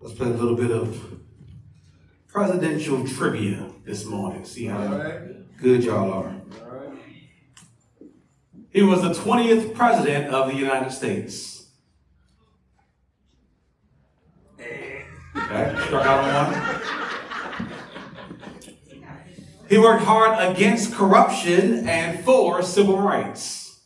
[0.00, 1.18] Let's play a little bit of
[2.28, 4.44] presidential trivia this morning.
[4.44, 5.58] See how right.
[5.60, 6.34] good y'all are.
[8.70, 11.66] He was the 20th president of the United States.
[14.60, 15.02] Eh.
[15.34, 16.80] Okay, struck out one.
[19.68, 23.80] He worked hard against corruption and for civil rights.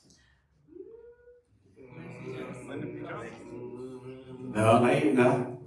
[4.55, 5.62] No, no, no.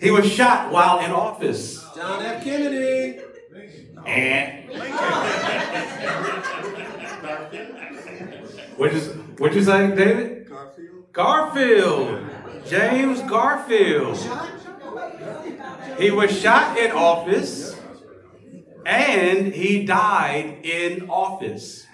[0.00, 1.84] He was shot while in office.
[1.94, 2.42] John F.
[2.42, 3.20] Kennedy.
[4.06, 4.60] And
[8.76, 10.48] What'd you, what'd you say, David?
[10.48, 11.12] Garfield.
[11.12, 12.30] Garfield.
[12.66, 14.16] James Garfield.
[15.98, 17.78] He was shot in office
[18.86, 21.86] and he died in office.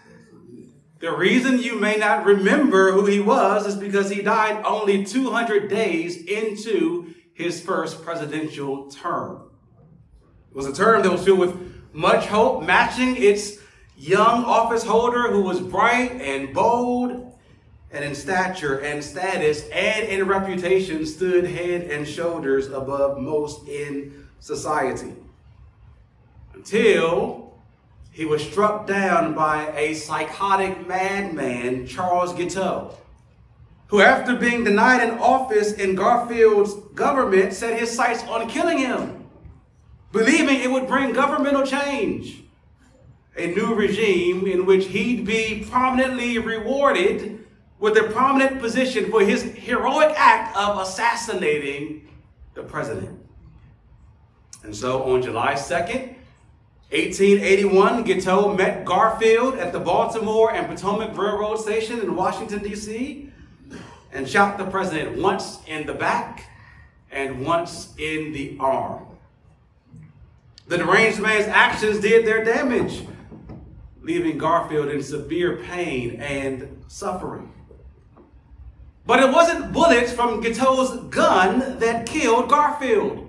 [1.01, 5.69] The reason you may not remember who he was is because he died only 200
[5.69, 9.43] days into his first presidential term.
[10.51, 11.55] It was a term that was filled with
[11.93, 13.59] much hope, matching its
[13.97, 17.35] young office holder who was bright and bold
[17.91, 24.27] and in stature and status and in reputation stood head and shoulders above most in
[24.41, 25.15] society.
[26.55, 27.55] Until
[28.13, 32.95] he was struck down by a psychotic madman, Charles Guiteau,
[33.89, 39.25] who, after being denied an office in Garfield's government, set his sights on killing him,
[40.13, 42.43] believing it would bring governmental change
[43.37, 47.45] a new regime in which he'd be prominently rewarded
[47.79, 52.09] with a prominent position for his heroic act of assassinating
[52.55, 53.21] the president.
[54.63, 56.15] And so on July 2nd,
[56.91, 63.31] 1881, Guiteau met Garfield at the Baltimore and Potomac Railroad Station in Washington, D.C.,
[64.13, 66.49] and shot the president once in the back
[67.11, 69.07] and once in the arm.
[70.69, 73.03] The deranged man's actions did their damage
[74.07, 77.53] leaving Garfield in severe pain and suffering.
[79.05, 83.29] But it wasn't bullets from Guiteau's gun that killed Garfield.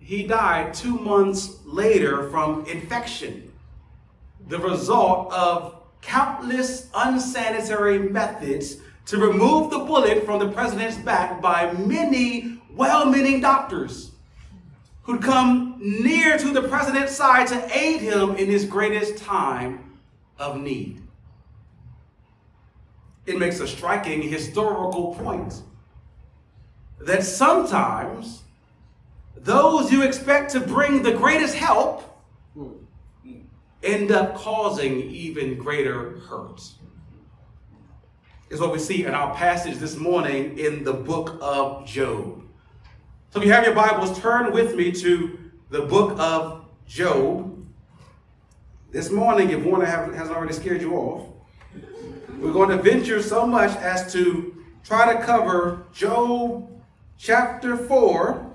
[0.00, 3.52] He died two months later from infection,
[4.48, 11.72] the result of countless unsanitary methods to remove the bullet from the president's back by
[11.72, 14.12] many well meaning doctors
[15.02, 19.98] who'd come near to the president's side to aid him in his greatest time
[20.38, 21.02] of need.
[23.26, 25.62] It makes a striking historical point
[27.00, 28.42] that sometimes
[29.36, 32.08] those you expect to bring the greatest help
[33.82, 36.62] end up causing even greater hurt.
[38.52, 42.42] Is what we see in our passage this morning in the book of Job.
[43.30, 45.38] So if you have your Bibles, turn with me to
[45.70, 47.66] the book of Job.
[48.90, 51.28] This morning, if one hasn't already scared you off,
[52.40, 56.68] we're going to venture so much as to try to cover Job
[57.16, 58.54] chapter 4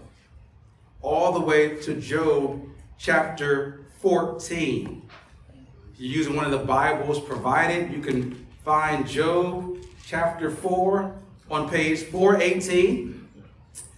[1.02, 2.69] all the way to Job
[3.00, 5.09] chapter 14.
[5.91, 9.74] If you're using one of the Bibles provided, you can find Job
[10.07, 11.13] chapter 4
[11.51, 13.28] on page 418.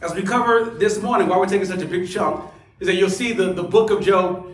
[0.02, 2.50] As we cover this morning, why we're taking such a big chunk,
[2.80, 4.48] is that you'll see the, the book of Job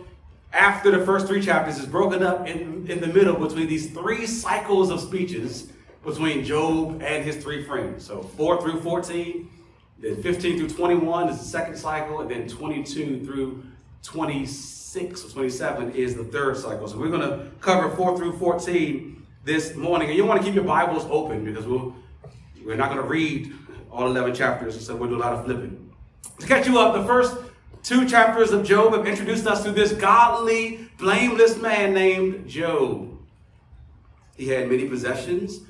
[0.52, 4.26] after the first three chapters is broken up in, in the middle between these three
[4.26, 5.72] cycles of speeches
[6.04, 8.04] between Job and his three friends.
[8.04, 9.50] So 4 through 14,
[10.00, 13.64] then 15 through 21 is the second cycle, and then 22 through
[14.02, 16.86] 26 or 27 is the third cycle.
[16.86, 19.15] So we're going to cover 4 through 14
[19.46, 20.08] this morning.
[20.08, 21.94] And you want to keep your Bibles open because we'll,
[22.64, 23.52] we're not going to read
[23.92, 25.88] all 11 chapters, so we'll do a lot of flipping.
[26.40, 27.36] To catch you up, the first
[27.84, 33.16] two chapters of Job have introduced us to this godly, blameless man named Job.
[34.36, 35.60] He had many possessions.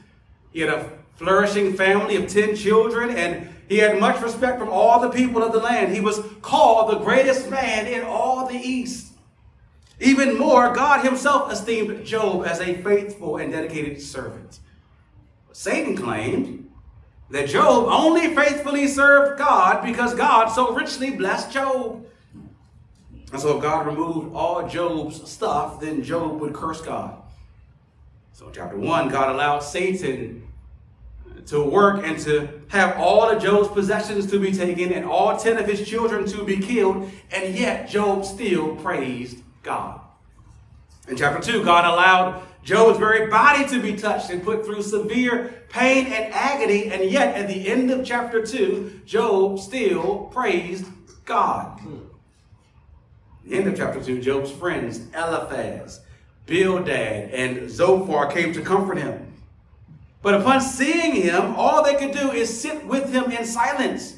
[0.52, 5.00] He had a flourishing family of 10 children, and he had much respect from all
[5.00, 5.92] the people of the land.
[5.92, 9.12] He was called the greatest man in all the East.
[10.00, 14.60] Even more, God himself esteemed Job as a faithful and dedicated servant.
[15.52, 16.70] Satan claimed
[17.30, 22.06] that Job only faithfully served God because God so richly blessed Job.
[23.32, 27.16] And so if God removed all Job's stuff, then Job would curse God.
[28.32, 30.46] So in chapter 1, God allowed Satan
[31.46, 35.56] to work and to have all of Job's possessions to be taken and all 10
[35.56, 40.00] of his children to be killed, and yet Job still praised God.
[41.08, 45.64] In chapter 2, God allowed Job's very body to be touched and put through severe
[45.68, 50.86] pain and agony, and yet at the end of chapter 2, Job still praised
[51.24, 51.80] God.
[53.44, 56.00] The end of chapter 2, Job's friends, Eliphaz,
[56.46, 59.34] Bildad, and Zophar came to comfort him.
[60.22, 64.15] But upon seeing him, all they could do is sit with him in silence.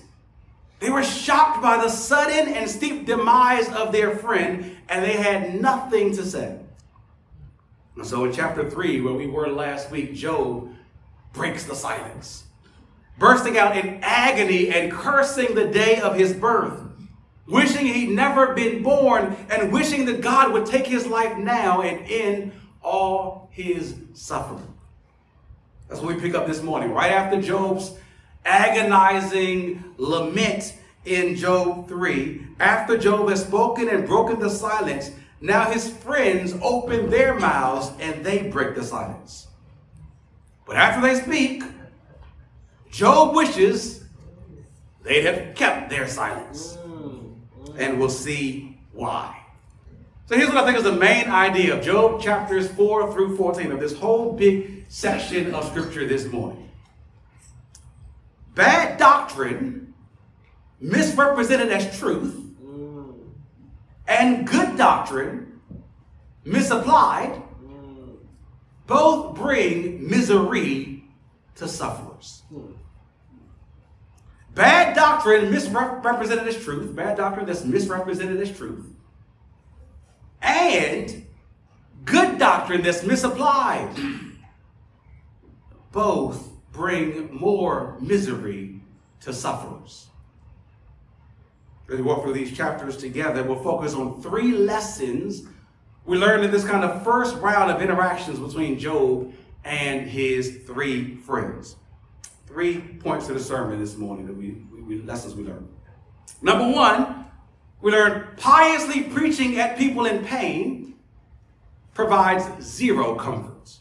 [0.80, 5.60] They were shocked by the sudden and steep demise of their friend, and they had
[5.60, 6.58] nothing to say.
[7.96, 10.72] And so in chapter 3, where we were last week, Job
[11.32, 12.44] breaks the silence,
[13.18, 16.80] bursting out in agony and cursing the day of his birth,
[17.48, 22.08] wishing he'd never been born, and wishing that God would take his life now and
[22.08, 22.52] end
[22.82, 24.74] all his suffering.
[25.88, 27.94] That's what we pick up this morning, right after Job's
[28.44, 30.74] agonizing lament
[31.04, 32.46] in Job 3.
[32.60, 38.24] After Job has spoken and broken the silence, now his friends open their mouths and
[38.24, 39.46] they break the silence.
[40.66, 41.62] But after they speak,
[42.90, 44.04] Job wishes
[45.02, 46.76] they'd have kept their silence.
[47.78, 49.36] And we'll see why.
[50.26, 53.72] So here's what I think is the main idea of Job chapters 4 through 14
[53.72, 56.67] of this whole big section of scripture this morning.
[58.58, 59.94] Bad doctrine
[60.80, 62.44] misrepresented as truth
[64.08, 65.60] and good doctrine,
[66.44, 67.40] misapplied,
[68.88, 71.04] both bring misery
[71.54, 72.42] to sufferers.
[74.56, 78.92] Bad doctrine misrepresented as truth, bad doctrine that's misrepresented as truth,
[80.42, 81.24] and
[82.04, 83.88] good doctrine that's misapplied,
[85.92, 88.80] both bring more misery
[89.20, 90.08] to sufferers
[91.90, 95.44] as we walk through these chapters together, we'll focus on three lessons
[96.04, 99.32] we learned in this kind of first round of interactions between Job
[99.64, 101.76] and his three friends.
[102.46, 105.68] Three points of the sermon this morning that we, we lessons we learned.
[106.40, 107.26] Number one,
[107.80, 110.94] we learned piously preaching at people in pain
[111.94, 113.77] provides zero comfort.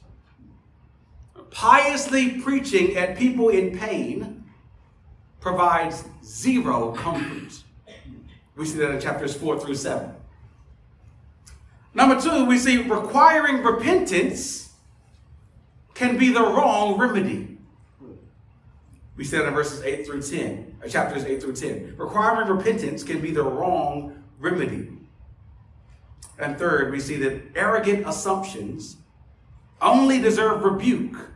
[1.58, 4.44] Piously preaching at people in pain
[5.40, 7.64] provides zero comfort.
[8.56, 10.14] We see that in chapters 4 through 7.
[11.96, 14.70] Number two, we see requiring repentance
[15.96, 17.58] can be the wrong remedy.
[19.16, 21.96] We see that in verses 8 through 10, or uh, chapters 8 through 10.
[21.98, 24.90] Requiring repentance can be the wrong remedy.
[26.38, 28.98] And third, we see that arrogant assumptions
[29.82, 31.32] only deserve rebuke.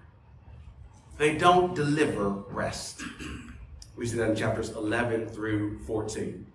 [1.21, 3.03] They don't deliver rest.
[3.95, 6.47] We see that in chapters 11 through 14.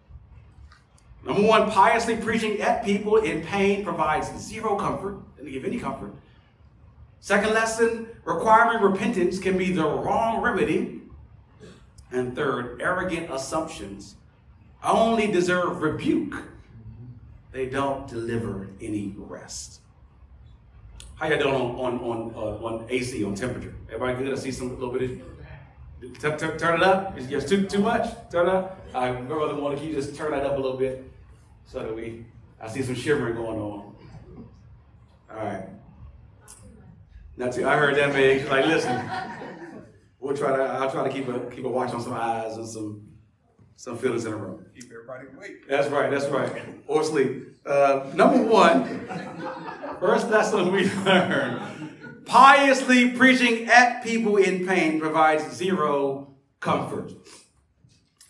[1.25, 6.13] Number one, piously preaching at people in pain provides zero comfort, doesn't give any comfort.
[7.21, 11.03] Second lesson, requiring repentance can be the wrong remedy.
[12.11, 14.17] And third, arrogant assumptions
[14.83, 16.43] only deserve rebuke.
[17.53, 19.79] They don't deliver any rest.
[21.17, 23.75] How y'all doing on on on, uh, on AC on temperature?
[23.89, 24.33] Everybody good?
[24.33, 25.23] I see some a little bit
[26.23, 27.19] of turn it up.
[27.19, 28.15] Is it too too much?
[28.31, 28.87] Turn it up.
[28.95, 31.11] I right, Brother Monica, you just turn that up a little bit?
[31.67, 32.25] so that we,
[32.61, 33.95] I see some shivering going on.
[35.31, 35.69] All right.
[37.37, 38.49] Now, too, I heard that man.
[38.49, 39.11] Like, listen,
[40.21, 40.63] we'll try to.
[40.63, 43.09] I'll try to keep a keep a watch on some eyes and some
[43.75, 44.65] some feelings in the room.
[44.75, 45.69] Keep everybody awake.
[45.69, 46.11] That's right.
[46.11, 46.65] That's right.
[46.87, 47.56] Or sleep.
[47.67, 49.09] Uh, number one,
[49.99, 57.13] first lesson we learned: piously preaching at people in pain provides zero comfort.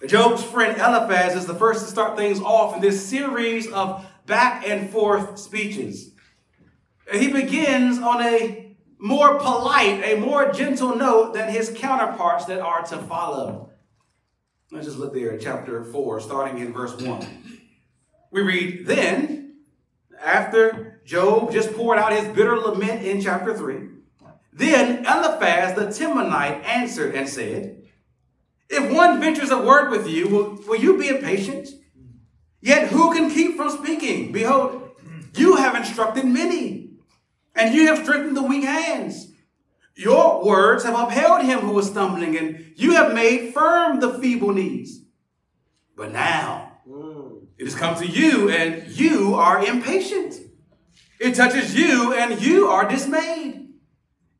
[0.07, 4.66] Job's friend Eliphaz is the first to start things off in this series of back
[4.66, 6.12] and forth speeches.
[7.12, 12.83] He begins on a more polite, a more gentle note than his counterparts that are
[12.87, 13.71] to follow.
[14.73, 17.55] Let's just look there at chapter 4, starting in verse 1.
[18.30, 19.56] We read, Then,
[20.23, 23.88] after Job just poured out his bitter lament in chapter 3,
[24.52, 27.76] then Eliphaz the Temanite answered and said,
[28.68, 31.68] if one ventures a word with you, will, will you be impatient?
[32.61, 34.33] Yet who can keep from speaking?
[34.33, 34.90] Behold,
[35.37, 36.90] you have instructed many,
[37.54, 39.28] and you have strengthened the weak hands.
[39.95, 44.52] Your words have upheld him who was stumbling, and you have made firm the feeble
[44.52, 45.04] knees.
[45.95, 46.65] But now
[47.58, 50.34] it has come to you, and you are impatient.
[51.18, 53.70] It touches you, and you are dismayed.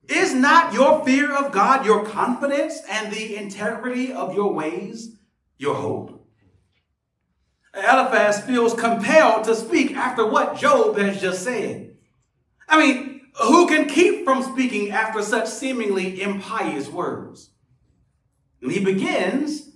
[0.09, 5.17] Is not your fear of God, your confidence, and the integrity of your ways
[5.59, 6.29] your hope?
[7.75, 11.97] Eliphaz feels compelled to speak after what Job has just said.
[12.69, 17.51] I mean, Who can keep from speaking after such seemingly impious words?
[18.63, 19.71] And he begins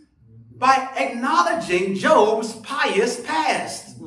[0.61, 3.99] by acknowledging Job's pious past.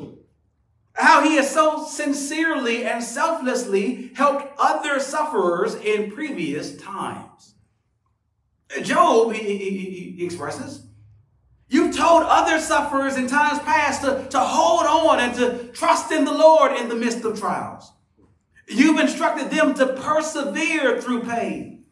[0.94, 7.56] How he has so sincerely and selflessly helped other sufferers in previous times.
[8.84, 10.86] Job, he, he, he expresses,
[11.68, 16.24] You've told other sufferers in times past to, to hold on and to trust in
[16.24, 17.92] the Lord in the midst of trials.
[18.68, 21.86] You've instructed them to persevere through pain.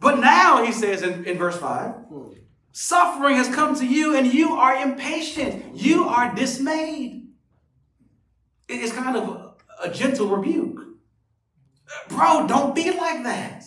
[0.00, 1.94] But now, he says in, in verse 5,
[2.72, 5.76] suffering has come to you and you are impatient.
[5.76, 7.28] You are dismayed.
[8.68, 10.80] It's kind of a, gentle rebuke.
[12.08, 13.64] Bro, don't be like that.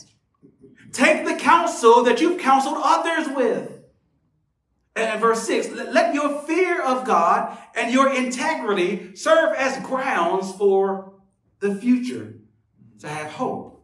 [0.91, 3.71] Take the counsel that you've counseled others with.
[4.95, 11.13] And verse 6 let your fear of God and your integrity serve as grounds for
[11.59, 12.35] the future
[12.99, 13.74] to have hope.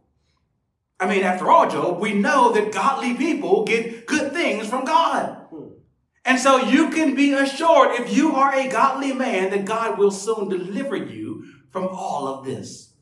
[1.02, 5.46] I mean, after all, Job, we know that godly people get good things from God.
[5.50, 5.64] Hmm.
[6.24, 10.12] And so you can be assured if you are a godly man that God will
[10.12, 12.94] soon deliver you from all of this.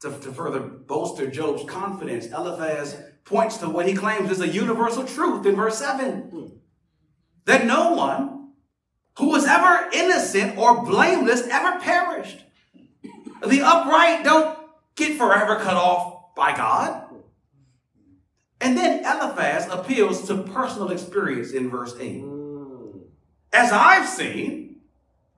[0.00, 5.04] To, to further bolster Job's confidence, Eliphaz points to what he claims is a universal
[5.04, 6.46] truth in verse 7 hmm.
[7.46, 8.50] that no one
[9.18, 12.44] who was ever innocent or blameless ever perished.
[13.46, 14.58] The upright don't
[14.96, 17.04] get forever cut off by God.
[18.60, 22.22] And then Eliphaz appeals to personal experience in verse 8.
[22.22, 23.00] Mm.
[23.52, 24.76] As I've seen,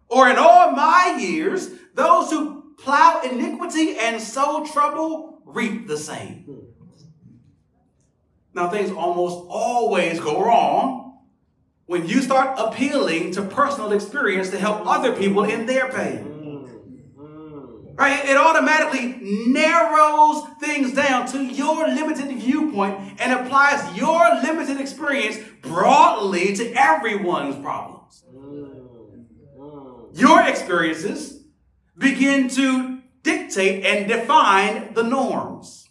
[0.09, 6.45] or in all my years, those who plow iniquity and sow trouble reap the same.
[6.45, 6.59] Hmm.
[8.55, 11.19] Now, things almost always go wrong
[11.87, 16.34] when you start appealing to personal experience to help other people in their pain.
[17.97, 18.25] Right?
[18.25, 26.57] It automatically narrows things down to your limited viewpoint and applies your limited experience broadly
[26.57, 28.25] to everyone's problems.
[30.15, 31.45] Your experiences
[31.97, 35.89] begin to dictate and define the norms.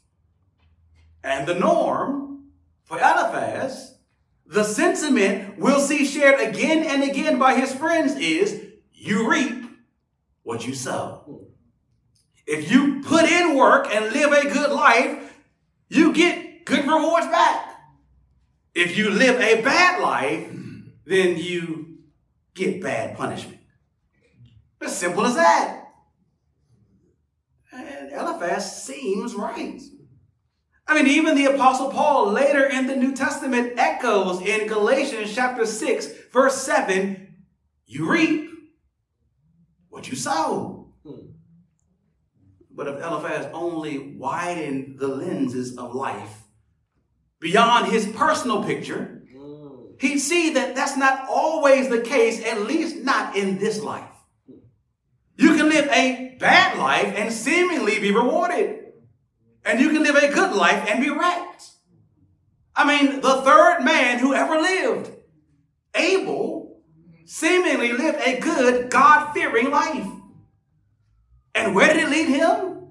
[1.23, 2.49] And the norm
[2.83, 3.97] for Eliphaz,
[4.45, 9.65] the sentiment we'll see shared again and again by his friends is you reap
[10.43, 11.42] what you sow.
[12.45, 15.33] If you put in work and live a good life,
[15.89, 17.69] you get good rewards back.
[18.73, 20.49] If you live a bad life,
[21.05, 21.99] then you
[22.53, 23.59] get bad punishment.
[24.81, 25.85] As simple as that.
[27.71, 29.81] And Eliphaz seems right.
[30.85, 35.65] I mean, even the Apostle Paul later in the New Testament echoes in Galatians chapter
[35.65, 37.23] 6, verse 7
[37.93, 38.49] you reap
[39.89, 40.93] what you sow.
[41.05, 41.27] Hmm.
[42.75, 46.43] But if Eliphaz only widened the lenses of life
[47.39, 50.01] beyond his personal picture, mm.
[50.01, 54.09] he'd see that that's not always the case, at least not in this life.
[55.35, 58.79] You can live a bad life and seemingly be rewarded.
[59.65, 61.71] And you can live a good life and be wrecked.
[62.75, 65.11] I mean, the third man who ever lived,
[65.95, 66.81] Abel,
[67.25, 70.07] seemingly lived a good, God fearing life.
[71.55, 72.87] And where did it lead him?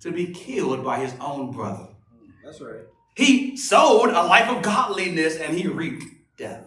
[0.00, 1.88] To be killed by his own brother.
[2.44, 2.82] That's right.
[3.16, 6.04] He sowed a life of godliness and he reaped
[6.36, 6.64] death.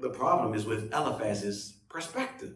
[0.00, 2.54] The problem is with Eliphaz's perspective.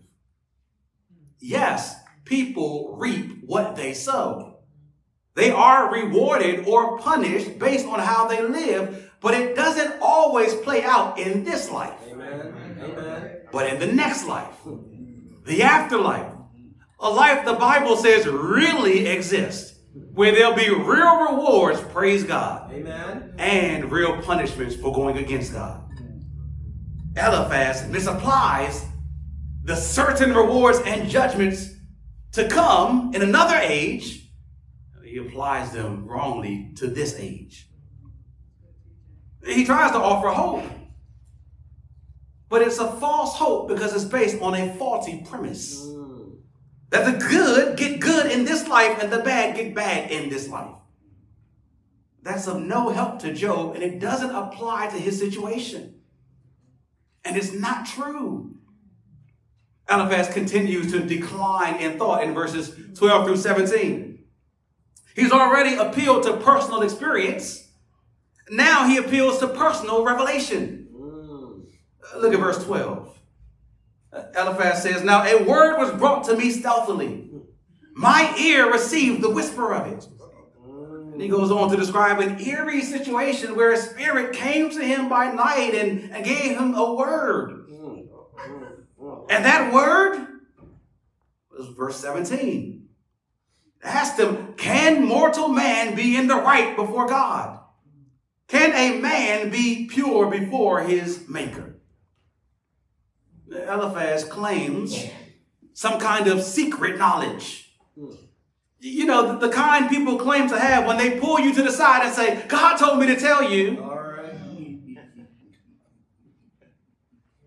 [1.38, 4.58] Yes, people reap what they sow.
[5.34, 10.82] They are rewarded or punished based on how they live, but it doesn't always play
[10.82, 12.00] out in this life.
[12.10, 12.54] Amen.
[12.80, 13.40] Amen.
[13.52, 14.54] But in the next life
[15.46, 16.32] the afterlife,
[16.98, 19.78] a life the Bible says really exists,
[20.12, 23.34] where there'll be real rewards, praise God, Amen.
[23.38, 25.82] and real punishments for going against God.
[27.16, 28.84] Eliphaz misapplies
[29.64, 31.74] the certain rewards and judgments
[32.32, 34.28] to come in another age.
[35.02, 37.68] He applies them wrongly to this age.
[39.46, 40.64] He tries to offer hope.
[42.48, 45.80] But it's a false hope because it's based on a faulty premise.
[45.84, 46.36] Mm.
[46.90, 50.48] That the good get good in this life and the bad get bad in this
[50.48, 50.74] life.
[52.22, 56.00] That's of no help to Job and it doesn't apply to his situation.
[57.24, 58.54] And it's not true.
[59.88, 64.18] Eliphaz continues to decline in thought in verses 12 through 17.
[65.14, 67.68] He's already appealed to personal experience.
[68.50, 70.85] Now he appeals to personal revelation.
[72.14, 73.18] Look at verse 12.
[74.36, 77.30] Eliphaz says, Now a word was brought to me stealthily,
[77.94, 80.06] My ear received the whisper of it.
[81.12, 85.08] And he goes on to describe an eerie situation where a spirit came to him
[85.08, 87.66] by night and, and gave him a word.
[89.30, 90.26] And that word
[91.56, 92.88] was verse 17.
[93.82, 97.60] Asked him, Can mortal man be in the right before God?
[98.48, 101.65] Can a man be pure before his maker?
[103.64, 105.06] Eliphaz claims
[105.72, 107.74] some kind of secret knowledge.
[108.78, 112.04] You know, the, kind people claim to have when they pull you to the side
[112.04, 113.92] and say, God told me to tell you.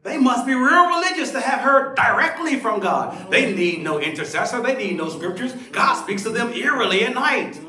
[0.04, 3.30] They must be real religious to have heard directly from God.
[3.30, 4.62] They need no intercessor.
[4.62, 5.54] They need no scriptures.
[5.72, 7.60] God speaks to them eerily at night.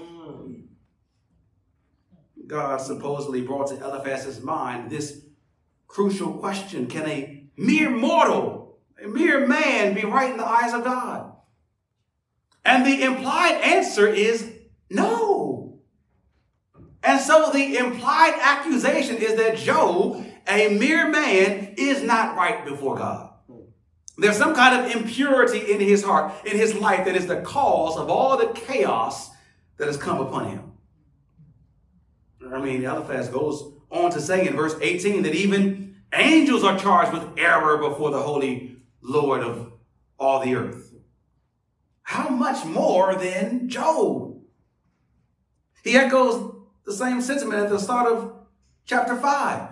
[2.47, 5.23] God supposedly brought to Eliphaz's mind this
[5.87, 10.83] crucial question Can a mere mortal, a mere man, be right in the eyes of
[10.83, 11.33] God?
[12.65, 14.51] And the implied answer is
[14.89, 15.81] no.
[17.03, 22.97] And so the implied accusation is that Job, a mere man, is not right before
[22.97, 23.31] God.
[24.17, 27.97] There's some kind of impurity in his heart, in his life, that is the cause
[27.97, 29.31] of all the chaos
[29.79, 30.73] that has come upon him.
[32.53, 37.13] I mean, Eliphaz goes on to say in verse 18 that even angels are charged
[37.13, 39.73] with error before the holy Lord of
[40.19, 40.93] all the earth.
[42.03, 44.41] How much more than Job?
[45.85, 48.33] He echoes the same sentiment at the start of
[48.85, 49.69] chapter 5,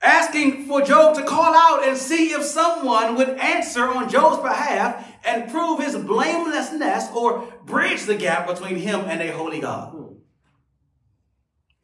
[0.00, 5.04] asking for Job to call out and see if someone would answer on Job's behalf
[5.24, 10.07] and prove his blamelessness or bridge the gap between him and a holy God.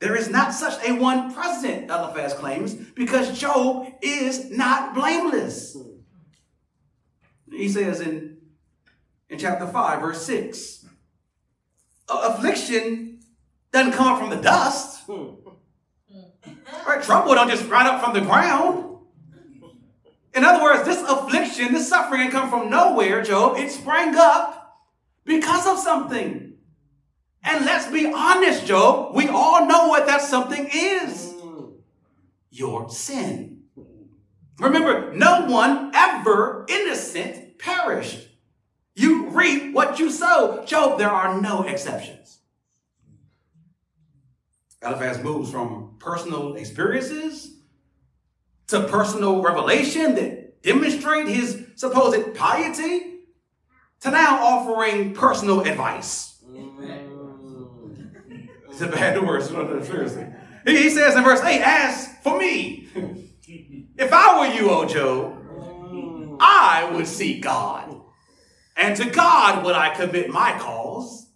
[0.05, 5.79] There is not such a one president, Eliphaz claims, because Job is not blameless.
[7.51, 8.37] He says in,
[9.31, 10.85] in chapter 5, verse 6,
[12.07, 13.21] affliction
[13.73, 15.09] doesn't come up from the dust.
[15.09, 17.03] Right?
[17.03, 18.99] Trouble don't just sprout up from the ground.
[20.35, 23.57] In other words, this affliction, this suffering didn't come from nowhere, Job.
[23.57, 24.83] It sprang up
[25.25, 26.54] because of something.
[27.45, 31.35] And let's be honest, Job, we all know what that something is
[32.51, 33.65] your sin.
[34.59, 38.29] Remember, no one ever innocent perished.
[38.95, 40.65] You reap what you sow.
[40.65, 42.39] Job, there are no exceptions.
[44.83, 47.57] Eliphaz moves from personal experiences
[48.69, 53.21] to personal revelation that demonstrate his supposed piety
[54.01, 56.35] to now offering personal advice.
[58.75, 60.27] It's a bad word, so seriously.
[60.67, 62.89] He says in verse 8, As for me,
[63.97, 68.01] if I were you, O Job, I would seek God.
[68.77, 71.29] And to God would I commit my cause.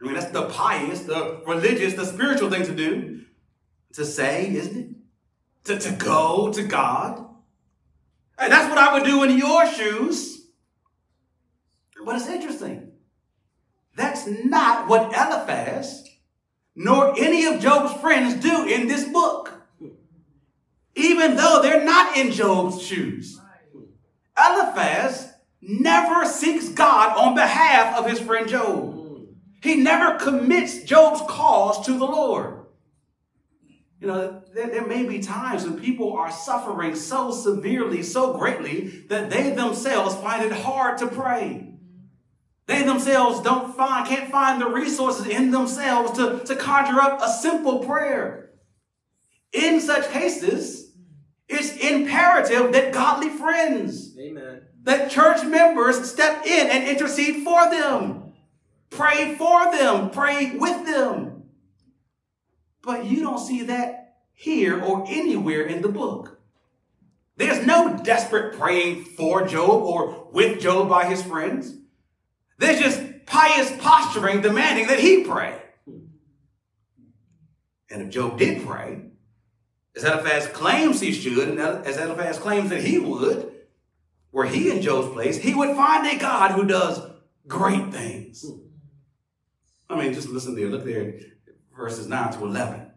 [0.00, 3.22] I mean, that's the pious, the religious, the spiritual thing to do.
[3.94, 4.96] To say, isn't it?
[5.64, 7.26] To, to go to God.
[8.38, 10.46] And that's what I would do in your shoes.
[12.04, 12.92] But it's interesting.
[13.96, 16.04] That's not what Eliphaz
[16.76, 19.52] nor any of Job's friends do in this book.
[20.96, 23.40] Even though they're not in Job's shoes.
[24.36, 28.92] Eliphaz never seeks God on behalf of his friend Job.
[29.62, 32.66] He never commits Job's cause to the Lord.
[34.00, 39.06] You know, there, there, may be times when people are suffering so severely, so greatly,
[39.08, 41.73] that they themselves find it hard to pray.
[42.66, 47.28] They themselves don't find, can't find the resources in themselves to, to conjure up a
[47.28, 48.50] simple prayer.
[49.52, 50.92] In such cases,
[51.48, 54.62] it's imperative that godly friends, Amen.
[54.82, 58.32] that church members step in and intercede for them,
[58.88, 61.44] pray for them, pray with them.
[62.82, 66.40] But you don't see that here or anywhere in the book.
[67.36, 71.74] There's no desperate praying for Job or with Job by his friends.
[72.58, 75.60] There's just pious posturing demanding that he pray.
[77.90, 79.02] And if Job did pray,
[79.96, 83.52] as Eliphaz claims he should, and as Eliphaz claims that he would,
[84.32, 87.00] were he in Job's place, he would find a God who does
[87.46, 88.44] great things.
[89.88, 90.66] I mean, just listen there.
[90.66, 91.14] Look there,
[91.76, 92.90] verses 9 to 11.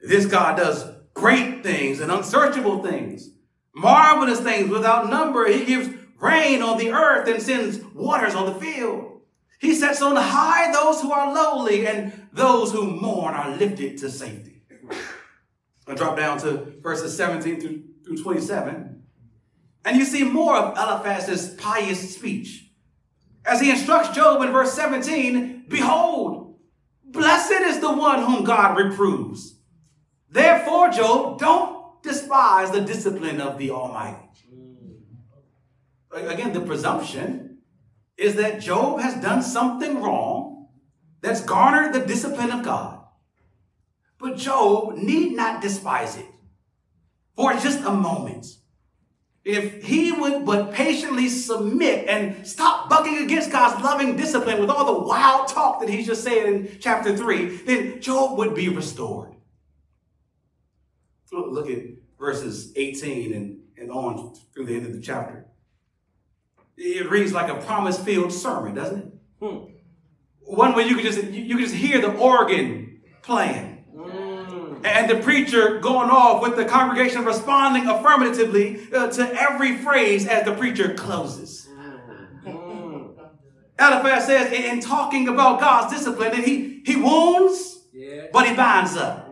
[0.00, 0.84] This God does
[1.14, 3.30] great things and unsearchable things,
[3.74, 5.50] marvelous things without number.
[5.50, 5.88] He gives
[6.20, 9.20] rain on the earth and sends waters on the field.
[9.60, 14.10] He sets on high those who are lowly, and those who mourn are lifted to
[14.10, 14.62] safety.
[15.86, 19.02] I drop down to verses 17 through, through 27.
[19.84, 22.68] And you see more of Eliphaz's pious speech
[23.48, 26.58] as he instructs Job in verse 17 Behold,
[27.04, 29.58] blessed is the one whom God reproves.
[30.30, 34.28] Therefore, Job, don't despise the discipline of the Almighty.
[36.12, 37.58] Again, the presumption
[38.16, 40.68] is that Job has done something wrong
[41.20, 43.00] that's garnered the discipline of God.
[44.18, 46.26] But Job need not despise it
[47.36, 48.46] for just a moment.
[49.44, 54.84] If he would but patiently submit and stop bucking against God's loving discipline with all
[54.84, 59.34] the wild talk that he's just saying in chapter 3, then Job would be restored.
[61.32, 61.78] Look at
[62.18, 65.47] verses 18 and, and on through the end of the chapter.
[66.80, 69.12] It reads like a promise filled sermon, doesn't it?
[69.40, 69.72] Hmm.
[70.40, 73.84] One where you can just you, you can just hear the organ playing.
[73.94, 74.84] Mm.
[74.84, 80.44] And the preacher going off with the congregation responding affirmatively uh, to every phrase as
[80.44, 81.68] the preacher closes.
[82.46, 83.14] Mm.
[83.78, 88.26] Eliphaz says in, in, talking about God's discipline that he, he wounds, yeah.
[88.32, 89.28] but he binds up.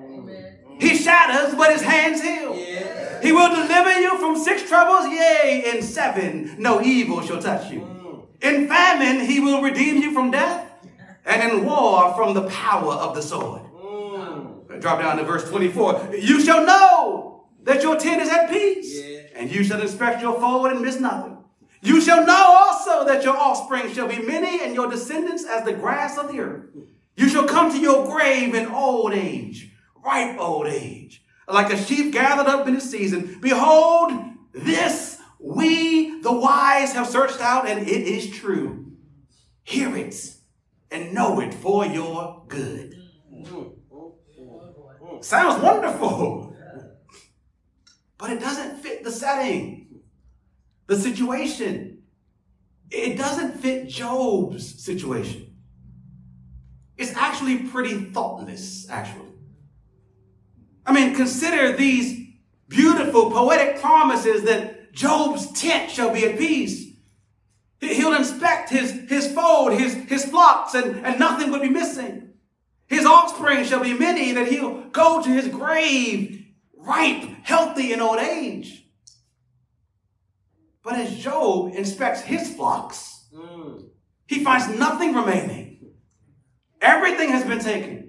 [0.79, 2.55] He shatters, but his hands heal.
[2.55, 2.76] Yeah.
[3.23, 7.81] He will deliver you from six troubles, yea, in seven, no evil shall touch you.
[7.81, 8.27] Mm.
[8.43, 10.71] In famine, he will redeem you from death,
[11.25, 13.63] and in war, from the power of the sword.
[13.75, 14.81] Mm.
[14.81, 16.17] Drop down to verse 24.
[16.19, 19.01] You shall know that your tent is at peace,
[19.35, 21.39] and you shall inspect your forward and miss nothing.
[21.83, 25.73] You shall know also that your offspring shall be many, and your descendants as the
[25.73, 26.65] grass of the earth.
[27.17, 29.73] You shall come to your grave in old age
[30.07, 33.39] ripe old age, like a sheep gathered up in the season.
[33.41, 34.13] Behold,
[34.53, 38.93] this we, the wise, have searched out, and it is true.
[39.63, 40.35] Hear it
[40.91, 42.95] and know it for your good.
[45.21, 46.57] Sounds wonderful,
[48.19, 50.03] but it doesn't fit the setting,
[50.87, 52.03] the situation.
[52.91, 55.57] It doesn't fit Job's situation.
[56.97, 59.27] It's actually pretty thoughtless, actually.
[60.87, 62.29] I mean, consider these
[62.69, 66.87] beautiful poetic promises that Job's tent shall be at peace.
[67.81, 72.31] He'll inspect his, his fold, his, his flocks, and, and nothing would be missing.
[72.87, 76.47] His offspring shall be many, that he'll go to his grave
[76.77, 78.85] ripe, healthy in old age.
[80.83, 83.89] But as Job inspects his flocks, mm.
[84.27, 85.95] he finds nothing remaining.
[86.81, 88.06] Everything has been taken.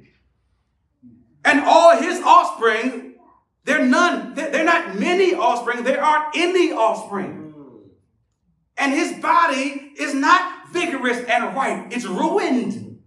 [1.47, 3.15] And all his offspring,
[3.63, 7.53] they're none, they're not many offspring, there aren't any offspring.
[8.75, 12.99] And his body is not vigorous and right, it's ruined.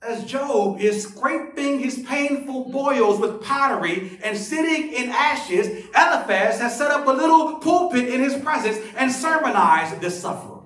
[0.00, 6.78] As Job is scraping his painful boils with pottery and sitting in ashes, Eliphaz has
[6.78, 10.60] set up a little pulpit in his presence and sermonized this sufferer.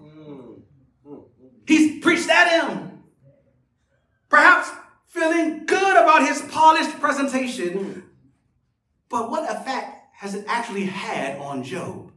[1.66, 3.02] He's preached at him.
[4.28, 4.70] Perhaps
[5.12, 7.79] feeling good about his polished presentation.
[7.79, 8.01] Hmm.
[9.11, 12.11] But what effect has it actually had on Job?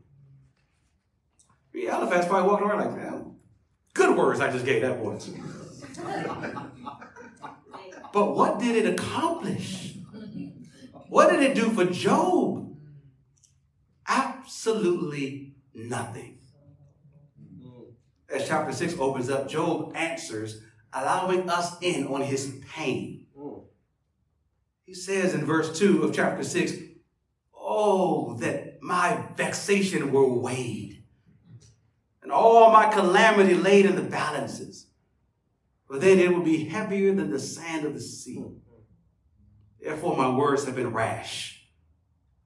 [1.73, 3.36] Yeah, Eliphaz probably walking around like, man,
[3.93, 5.19] good words I just gave that boy.
[8.13, 9.95] but what did it accomplish?
[11.10, 12.77] What did it do for Job?
[14.08, 16.39] Absolutely nothing.
[17.62, 17.89] Hmm.
[18.34, 20.62] As chapter 6 opens up, Job answers
[20.95, 23.25] allowing us in on his pain.
[23.38, 23.60] Hmm.
[24.86, 26.73] He says in verse 2 of chapter 6,
[27.53, 31.03] Oh, that my vexation were weighed,
[32.23, 34.88] and all my calamity laid in the balances,
[35.88, 38.38] for then it would be heavier than the sand of the sea.
[38.38, 38.53] Hmm.
[39.81, 41.67] Therefore, my words have been rash,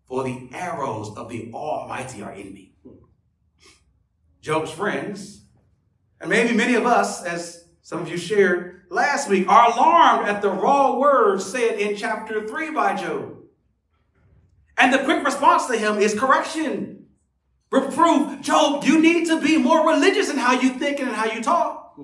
[0.07, 2.73] for the arrows of the Almighty are in me.
[2.83, 2.95] Hmm.
[4.41, 5.43] Job's friends,
[6.19, 10.43] and maybe many of us as some of you shared last week, are alarmed at
[10.43, 13.35] the raw words said in chapter 3 by Job.
[14.77, 17.07] And the quick response to him is correction,
[17.71, 18.41] reproof.
[18.41, 21.99] Job, you need to be more religious in how you think and how you talk.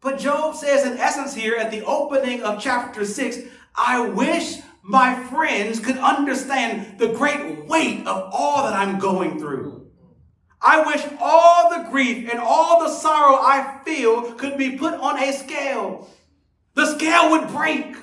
[0.00, 3.38] But Job says, in essence, here at the opening of chapter 6,
[3.76, 9.85] I wish my friends could understand the great weight of all that I'm going through.
[10.60, 15.22] I wish all the grief and all the sorrow I feel could be put on
[15.22, 16.08] a scale.
[16.74, 17.96] The scale would break.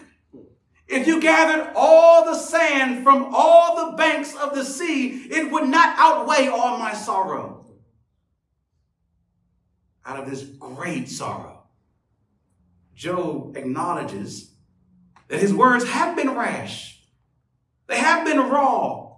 [0.88, 5.68] If you gathered all the sand from all the banks of the sea, it would
[5.68, 7.66] not outweigh all my sorrow.
[10.06, 11.64] Out of this great sorrow,
[12.94, 14.52] Job acknowledges
[15.30, 17.02] that his words have been rash,
[17.88, 19.13] they have been raw,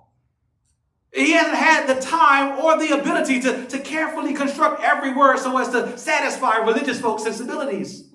[1.15, 5.57] He hasn't had the time or the ability to, to carefully construct every word so
[5.57, 8.11] as to satisfy religious folks' sensibilities.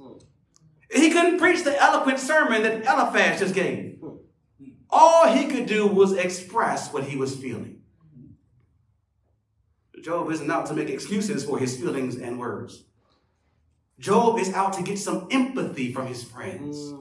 [0.92, 4.02] He couldn't preach the eloquent sermon that Eliphaz just gave.
[4.90, 7.80] All he could do was express what he was feeling.
[10.02, 12.84] Job isn't out to make excuses for his feelings and words.
[13.98, 16.92] Job is out to get some empathy from his friends.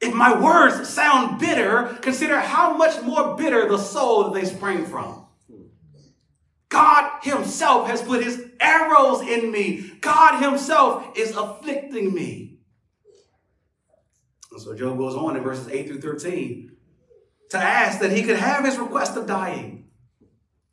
[0.00, 4.86] If my words sound bitter, consider how much more bitter the soul that they spring
[4.86, 5.26] from.
[6.68, 9.92] God Himself has put His arrows in me.
[10.00, 12.58] God Himself is afflicting me.
[14.52, 16.72] And so Job goes on in verses 8 through 13
[17.50, 19.88] to ask that he could have his request of dying,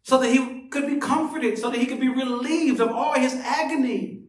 [0.04, 3.34] so that he could be comforted, so that he could be relieved of all his
[3.34, 4.24] agony.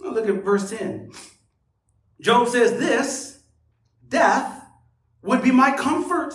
[0.00, 1.10] Now look at verse 10.
[2.20, 3.40] Job says, This
[4.08, 4.64] death
[5.22, 6.34] would be my comfort.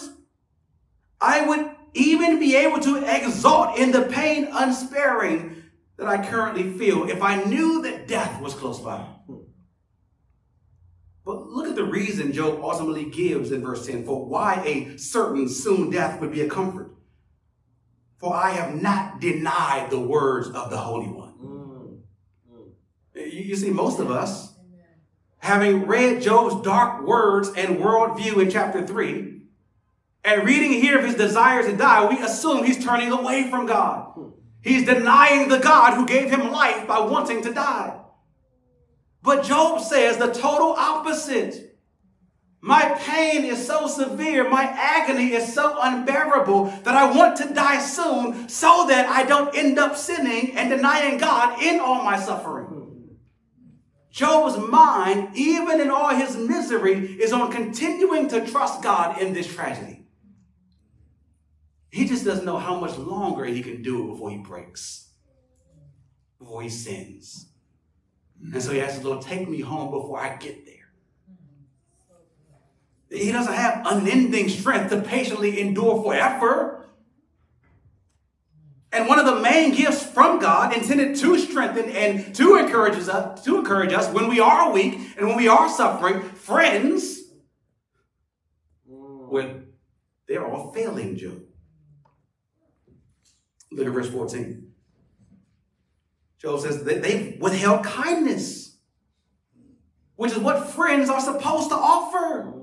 [1.19, 5.63] I would even be able to exult in the pain unsparing
[5.98, 9.06] that I currently feel if I knew that death was close by.
[11.26, 15.48] But look at the reason Job ultimately gives in verse 10 for why a certain
[15.48, 16.91] soon death would be a comfort.
[18.17, 21.34] For I have not denied the words of the Holy One.
[21.41, 22.00] Mm.
[22.54, 23.32] Mm.
[23.34, 24.53] You, you see, most of us,
[25.44, 29.42] having read Job's dark words and worldview in chapter 3,
[30.24, 34.14] and reading here of his desire to die, we assume he's turning away from God.
[34.62, 38.00] He's denying the God who gave him life by wanting to die.
[39.22, 41.78] But Job says the total opposite.
[42.62, 47.80] My pain is so severe, my agony is so unbearable that I want to die
[47.80, 52.83] soon so that I don't end up sinning and denying God in all my suffering.
[54.13, 59.52] Job's mind, even in all his misery, is on continuing to trust God in this
[59.52, 60.06] tragedy.
[61.89, 65.10] He just doesn't know how much longer he can do it before he breaks,
[66.38, 67.47] before he sins.
[68.54, 70.91] And so he asks Lord, take me home before I get there.
[73.10, 76.83] He doesn't have unending strength to patiently endure forever.
[78.94, 83.44] And one of the main gifts from God intended to strengthen and to encourage us,
[83.44, 87.20] to encourage us when we are weak and when we are suffering, friends,
[88.86, 89.66] when
[90.28, 91.42] they're all failing Job.
[93.72, 94.72] Look at verse 14.
[96.38, 98.78] Job says that they withheld kindness,
[100.18, 102.54] which is what friends are supposed to offer.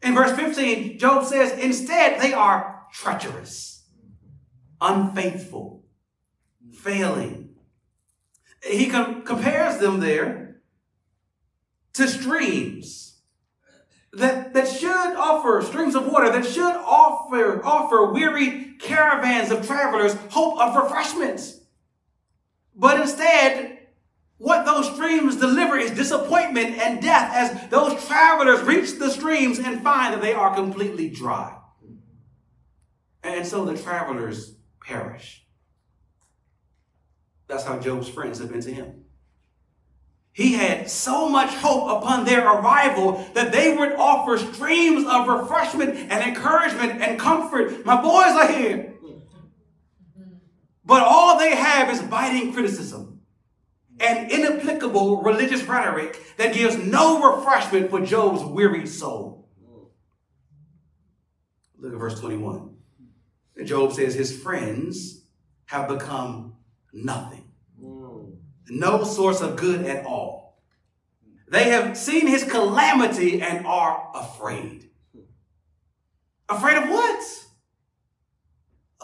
[0.00, 3.73] In verse 15, Job says, instead, they are treacherous,
[4.80, 5.84] unfaithful,
[6.72, 7.54] failing.
[8.62, 10.62] He com- compares them there
[11.94, 13.20] to streams
[14.12, 20.14] that, that should offer streams of water that should offer offer weary caravans of travelers
[20.30, 21.40] hope of refreshment
[22.74, 23.78] but instead,
[24.38, 29.82] what those streams deliver is disappointment and death as those travelers reach the streams and
[29.82, 31.56] find that they are completely dry.
[33.22, 35.44] And so the travelers perish.
[37.46, 39.04] That's how Job's friends have been to him.
[40.32, 45.94] He had so much hope upon their arrival that they would offer streams of refreshment
[45.94, 47.86] and encouragement and comfort.
[47.86, 48.94] My boys are here.
[50.84, 53.20] But all they have is biting criticism
[54.00, 59.48] and inapplicable religious rhetoric that gives no refreshment for Job's weary soul.
[61.78, 62.73] Look at verse 21.
[63.62, 65.22] Job says his friends
[65.66, 66.56] have become
[66.92, 67.52] nothing,
[68.68, 70.60] no source of good at all.
[71.48, 74.90] They have seen his calamity and are afraid.
[76.48, 77.44] Afraid of what?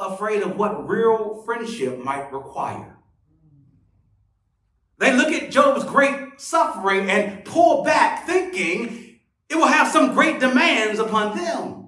[0.00, 2.96] afraid of what real friendship might require.
[4.98, 10.40] They look at Job's great suffering and pull back, thinking it will have some great
[10.40, 11.79] demands upon them.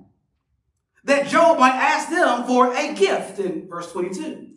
[1.05, 4.51] That Job might ask them for a gift in verse 22,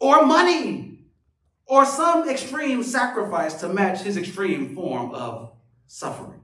[0.00, 1.00] or money,
[1.66, 5.52] or some extreme sacrifice to match his extreme form of
[5.86, 6.40] suffering.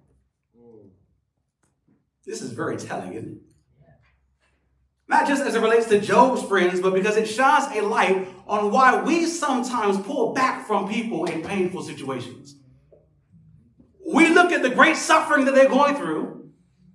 [2.24, 3.42] This is very telling, isn't it?
[5.08, 8.70] Not just as it relates to Job's friends, but because it shines a light on
[8.70, 12.56] why we sometimes pull back from people in painful situations.
[14.06, 16.41] We look at the great suffering that they're going through,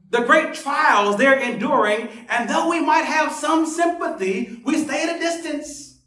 [0.10, 5.16] the great trials they're enduring, and though we might have some sympathy, we stay at
[5.16, 6.00] a distance,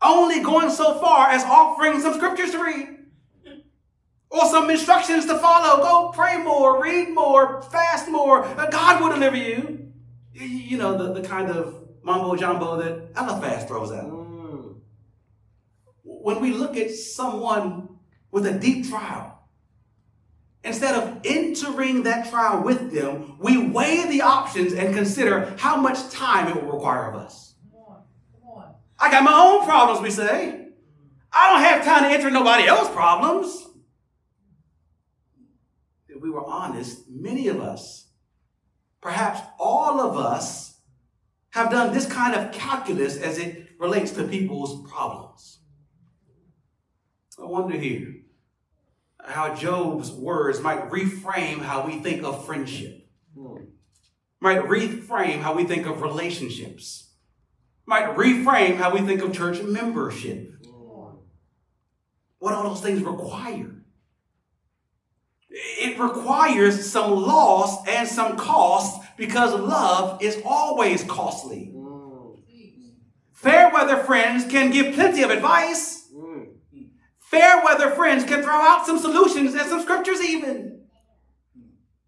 [0.00, 2.96] only going so far as offering some scriptures to read
[4.30, 5.82] or some instructions to follow.
[5.82, 8.42] Go pray more, read more, fast more.
[8.70, 9.92] God will deliver you.
[10.32, 14.10] You know, the, the kind of mumbo jumbo that Eliphaz throws out.
[14.10, 14.76] Mm.
[16.02, 17.88] When we look at someone
[18.30, 19.35] with a deep trial,
[20.66, 26.10] instead of entering that trial with them, we weigh the options and consider how much
[26.10, 27.54] time it will require of us.
[28.98, 30.68] I got my own problems, we say.
[31.32, 33.68] I don't have time to enter nobody else's problems.
[36.08, 38.08] If we were honest, many of us,
[39.00, 40.78] perhaps all of us,
[41.50, 45.60] have done this kind of calculus as it relates to people's problems.
[47.38, 48.16] I wonder here
[49.26, 53.08] how Job's words might reframe how we think of friendship,
[54.40, 57.10] might reframe how we think of relationships,
[57.86, 60.52] might reframe how we think of church membership.
[62.38, 63.72] What all those things require.
[65.50, 71.72] It requires some loss and some cost because love is always costly.
[73.32, 76.05] Fair weather friends can give plenty of advice.
[77.26, 80.82] Fair weather friends can throw out some solutions and some scriptures, even.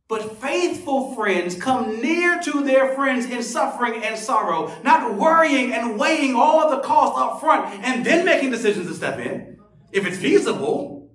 [0.06, 5.98] But faithful friends come near to their friends in suffering and sorrow, not worrying and
[5.98, 9.58] weighing all the costs up front and then making decisions to step in,
[9.90, 11.10] if it's feasible,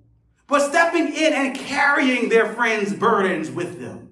[0.48, 4.10] but stepping in and carrying their friends' burdens with them.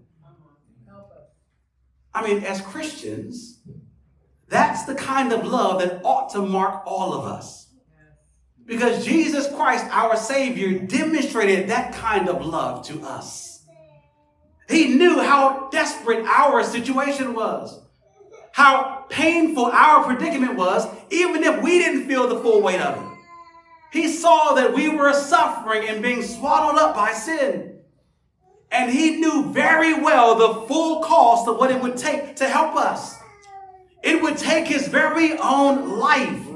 [2.15, 3.61] I mean, as Christians,
[4.49, 7.72] that's the kind of love that ought to mark all of us.
[8.73, 13.67] Because Jesus Christ, our Savior, demonstrated that kind of love to us.
[14.67, 17.79] He knew how desperate our situation was,
[18.53, 23.19] how painful our predicament was, even if we didn't feel the full weight of it.
[23.93, 27.79] He saw that we were suffering and being swallowed up by sin.
[28.71, 32.75] And he knew very well the full cost of what it would take to help
[32.75, 33.17] us.
[34.03, 36.49] It would take his very own life.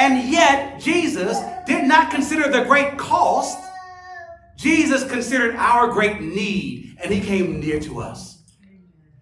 [0.00, 3.62] And yet, Jesus did not consider the great cost.
[4.56, 8.42] Jesus considered our great need, and he came near to us.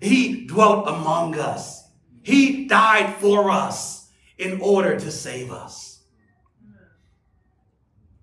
[0.01, 1.83] He dwelt among us.
[2.23, 6.05] He died for us in order to save us.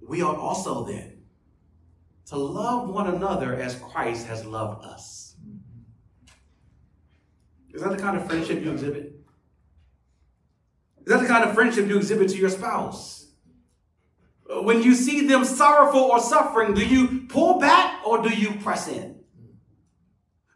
[0.07, 1.23] We are also then
[2.27, 5.35] to love one another as Christ has loved us.
[7.73, 9.24] Is that the kind of friendship you exhibit?
[11.05, 13.27] Is that the kind of friendship you exhibit to your spouse?
[14.49, 18.87] When you see them sorrowful or suffering, do you pull back or do you press
[18.87, 19.15] in?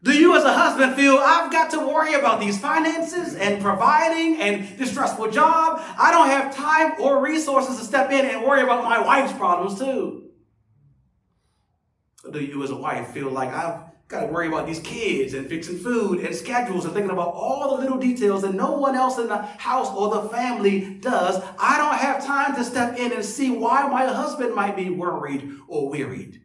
[0.01, 4.39] Do you, as a husband, feel I've got to worry about these finances and providing
[4.39, 5.81] and this stressful job?
[5.97, 9.77] I don't have time or resources to step in and worry about my wife's problems,
[9.77, 10.29] too.
[12.23, 15.35] Or do you, as a wife, feel like I've got to worry about these kids
[15.35, 18.95] and fixing food and schedules and thinking about all the little details that no one
[18.95, 21.41] else in the house or the family does?
[21.59, 25.51] I don't have time to step in and see why my husband might be worried
[25.67, 26.41] or wearied.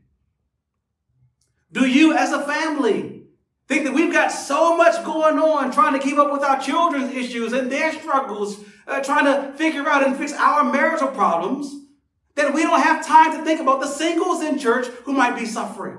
[1.72, 3.24] Do you, as a family,
[3.66, 7.14] think that we've got so much going on trying to keep up with our children's
[7.14, 11.74] issues and their struggles, uh, trying to figure out and fix our marital problems,
[12.34, 15.46] that we don't have time to think about the singles in church who might be
[15.46, 15.96] suffering?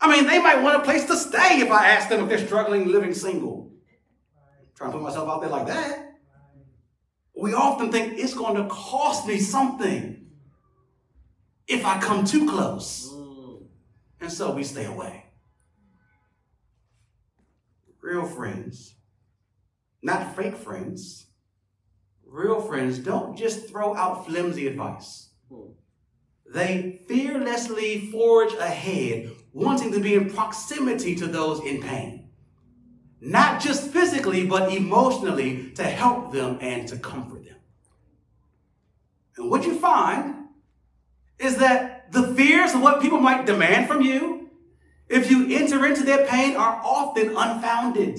[0.00, 0.18] Come on.
[0.18, 0.18] Amen.
[0.18, 2.46] I mean, they might want a place to stay if I ask them if they're
[2.46, 3.72] struggling living single.
[4.34, 4.74] Right.
[4.74, 6.14] trying to put myself out there like that.
[7.34, 10.26] We often think it's going to cost me something
[11.66, 13.10] if I come too close.
[13.12, 13.66] Mm.
[14.20, 15.24] And so we stay away.
[18.00, 18.94] Real friends,
[20.00, 21.26] not fake friends,
[22.24, 25.30] real friends don't just throw out flimsy advice.
[25.50, 25.72] Hmm.
[26.52, 32.28] They fearlessly forge ahead, wanting to be in proximity to those in pain.
[33.22, 37.56] Not just physically, but emotionally to help them and to comfort them.
[39.38, 40.34] And what you find
[41.38, 44.50] is that the fears of what people might demand from you,
[45.08, 48.18] if you enter into their pain, are often unfounded.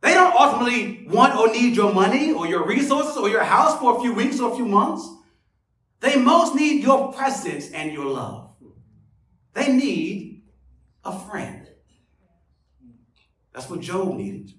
[0.00, 3.96] They don't ultimately want or need your money or your resources or your house for
[3.96, 5.08] a few weeks or a few months.
[5.98, 8.43] They most need your presence and your love.
[9.54, 10.42] They need
[11.04, 11.68] a friend.
[13.52, 14.52] That's what Job needed.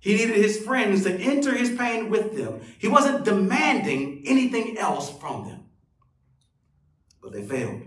[0.00, 2.60] He needed his friends to enter his pain with them.
[2.78, 5.64] He wasn't demanding anything else from them.
[7.22, 7.82] But they failed.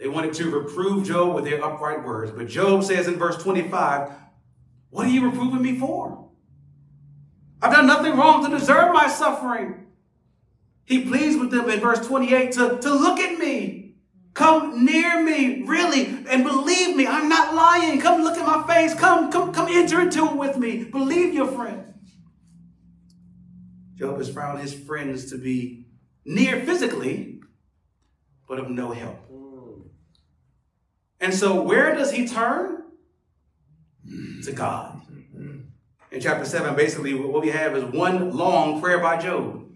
[0.00, 2.32] They wanted to reprove Job with their upright words.
[2.32, 4.10] But Job says in verse 25,
[4.90, 6.28] What are you reproving me for?
[7.62, 9.86] I've done nothing wrong to deserve my suffering.
[10.84, 13.85] He pleads with them in verse 28 to, to look at me,
[14.36, 17.06] Come near me, really, and believe me.
[17.06, 17.98] I'm not lying.
[17.98, 18.92] Come look at my face.
[18.92, 20.84] Come, come, come enter into it with me.
[20.84, 21.94] Believe your friend.
[23.94, 25.86] Job has found his friends to be
[26.26, 27.40] near physically,
[28.46, 29.16] but of no help.
[31.18, 32.82] And so, where does he turn?
[34.44, 35.00] To God.
[36.12, 39.66] In chapter 7, basically, what we have is one long prayer by Job.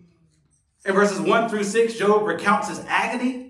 [0.85, 3.50] In verses 1 through 6, Job recounts his agony.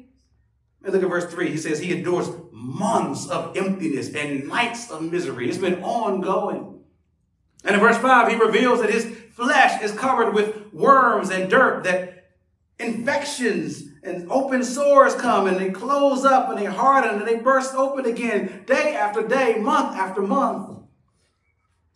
[0.83, 1.51] And look at verse 3.
[1.51, 5.49] He says he endures months of emptiness and nights of misery.
[5.49, 6.81] It's been ongoing.
[7.65, 9.05] And in verse 5, he reveals that his
[9.35, 12.31] flesh is covered with worms and dirt, that
[12.79, 17.75] infections and open sores come and they close up and they harden and they burst
[17.75, 20.79] open again day after day, month after month.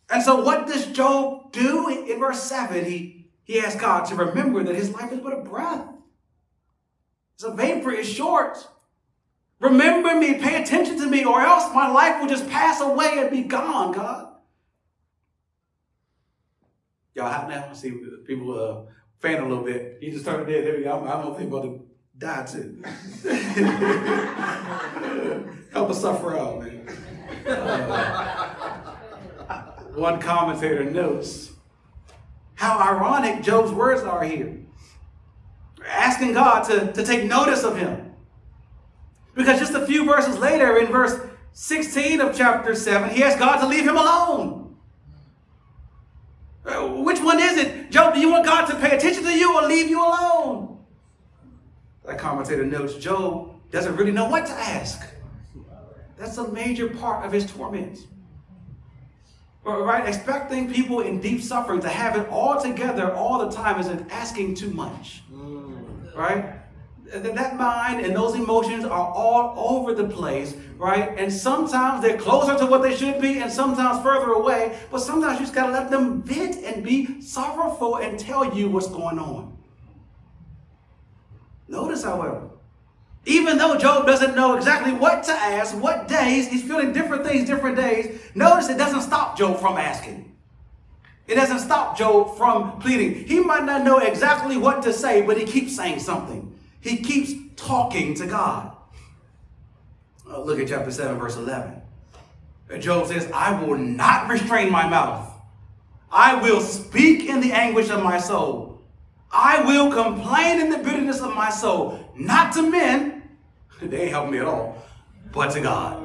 [0.09, 2.85] And so, what does Job do in verse 7?
[2.85, 5.87] He, he asks God to remember that his life is but a breath.
[7.43, 8.67] A vapor, it's short.
[9.59, 13.31] Remember me, pay attention to me, or else my life will just pass away and
[13.31, 14.33] be gone, God.
[17.13, 17.71] Y'all hot now?
[17.73, 17.91] See
[18.25, 18.81] people uh,
[19.19, 19.99] fan a little bit.
[20.01, 20.65] You just turned dead.
[20.65, 20.99] There we go.
[20.99, 21.87] I'm, I'm about to
[22.17, 22.83] die too.
[25.71, 26.85] Help us suffer out, man.
[27.47, 28.95] Uh,
[29.95, 31.53] one commentator notes
[32.55, 34.57] how ironic Job's words are here.
[35.85, 38.04] Asking God to, to take notice of him.
[39.35, 41.19] Because just a few verses later, in verse
[41.53, 44.75] 16 of chapter 7, he asks God to leave him alone.
[46.65, 47.91] Uh, which one is it?
[47.91, 50.79] Job, do you want God to pay attention to you or leave you alone?
[52.05, 55.05] That commentator notes Job doesn't really know what to ask.
[56.17, 58.07] That's a major part of his torment.
[59.63, 60.07] Right?
[60.07, 64.55] Expecting people in deep suffering to have it all together all the time isn't asking
[64.55, 65.23] too much.
[66.15, 66.55] Right?
[67.13, 71.13] That mind and those emotions are all over the place, right?
[71.17, 74.77] And sometimes they're closer to what they should be and sometimes further away.
[74.91, 78.69] But sometimes you just got to let them vent and be sorrowful and tell you
[78.69, 79.55] what's going on.
[81.67, 82.49] Notice, however,
[83.25, 87.47] even though Job doesn't know exactly what to ask, what days, he's feeling different things
[87.47, 88.19] different days.
[88.35, 90.35] Notice it doesn't stop Job from asking.
[91.27, 93.25] It doesn't stop Job from pleading.
[93.25, 96.54] He might not know exactly what to say, but he keeps saying something.
[96.85, 98.77] He keeps talking to God.
[100.29, 101.81] Uh, look at chapter 7, verse 11.
[102.79, 105.31] Job says, I will not restrain my mouth.
[106.11, 108.81] I will speak in the anguish of my soul.
[109.31, 113.29] I will complain in the bitterness of my soul, not to men,
[113.81, 114.77] they ain't helping me at all,
[115.31, 116.03] but to God.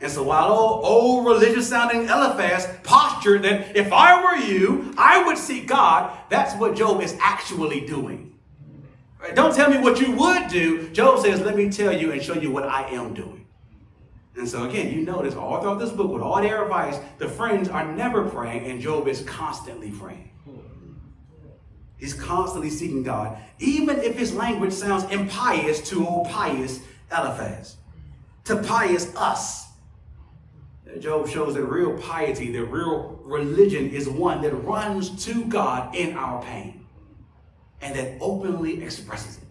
[0.00, 5.24] And so while old, old religious sounding Eliphaz postured that if I were you, I
[5.24, 8.34] would seek God, that's what Job is actually doing.
[9.26, 9.34] Right?
[9.34, 10.88] Don't tell me what you would do.
[10.90, 13.44] Job says, let me tell you and show you what I am doing.
[14.36, 17.68] And so again, you notice all throughout this book, with all their advice, the friends
[17.68, 20.30] are never praying, and Job is constantly praying.
[21.96, 27.78] He's constantly seeking God, even if his language sounds impious to old pious Eliphaz,
[28.44, 29.64] to pious us.
[31.00, 36.16] Job shows that real piety, that real religion is one that runs to God in
[36.16, 36.85] our pain
[37.86, 39.44] and that openly expresses it.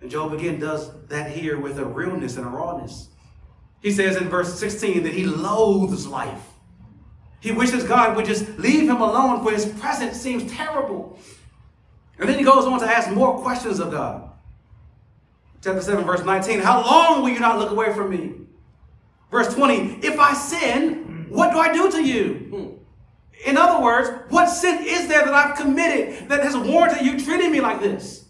[0.00, 3.08] And Job again does that here with a realness and a rawness.
[3.82, 6.42] He says in verse 16 that he loathes life.
[7.40, 11.18] He wishes God would just leave him alone, for his presence seems terrible.
[12.18, 14.30] And then he goes on to ask more questions of God.
[15.62, 18.34] Chapter 7, verse 19 How long will you not look away from me?
[19.30, 22.34] Verse 20 If I sin, what do I do to you?
[22.50, 22.65] Hmm.
[23.44, 27.52] In other words, what sin is there that I've committed that has warranted you treating
[27.52, 28.24] me like this?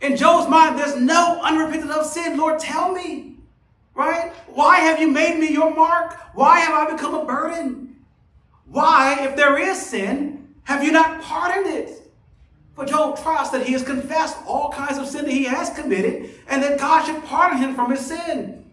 [0.00, 2.36] In Job's mind, there's no unrepentant of sin.
[2.36, 3.36] Lord, tell me.
[3.94, 4.32] Right?
[4.46, 6.16] Why have you made me your mark?
[6.34, 7.96] Why have I become a burden?
[8.66, 12.12] Why, if there is sin, have you not pardoned it?
[12.74, 16.30] For Job trusts that he has confessed all kinds of sin that he has committed
[16.46, 18.67] and that God should pardon him from his sin.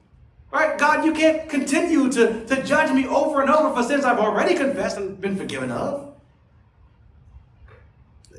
[0.56, 0.78] Right?
[0.78, 4.56] God, you can't continue to, to judge me over and over for sins I've already
[4.56, 6.14] confessed and been forgiven of.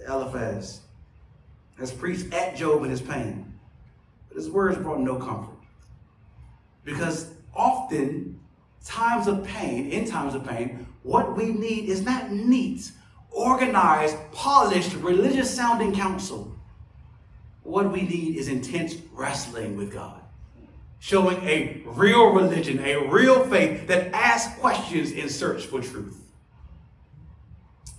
[0.08, 0.80] Eliphaz
[1.78, 3.52] has preached at Job in his pain,
[4.28, 5.58] but his words brought no comfort.
[6.84, 8.40] Because often,
[8.82, 12.92] times of pain, in times of pain, what we need is not neat,
[13.30, 16.50] organized, polished, religious sounding counsel.
[17.62, 20.15] What we need is intense wrestling with God,
[21.06, 26.20] showing a real religion, a real faith that asks questions in search for truth.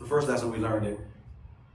[0.01, 0.99] The first lesson we learned that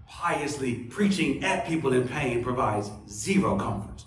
[0.06, 4.04] piously preaching at people in pain provides zero comfort.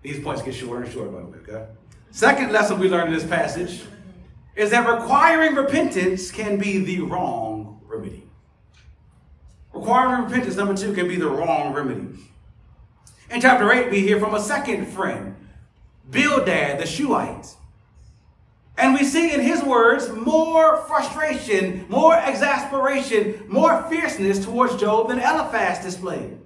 [0.00, 1.66] These points get shorter and shorter, by the way, okay?
[2.10, 3.82] Second lesson we learned in this passage
[4.56, 8.24] is that requiring repentance can be the wrong remedy.
[9.74, 12.18] Requiring repentance, number two, can be the wrong remedy.
[13.34, 15.34] In chapter 8, we hear from a second friend,
[16.08, 17.56] Bildad the Shuhite.
[18.78, 25.18] And we see in his words more frustration, more exasperation, more fierceness towards Job than
[25.18, 26.38] Eliphaz displayed.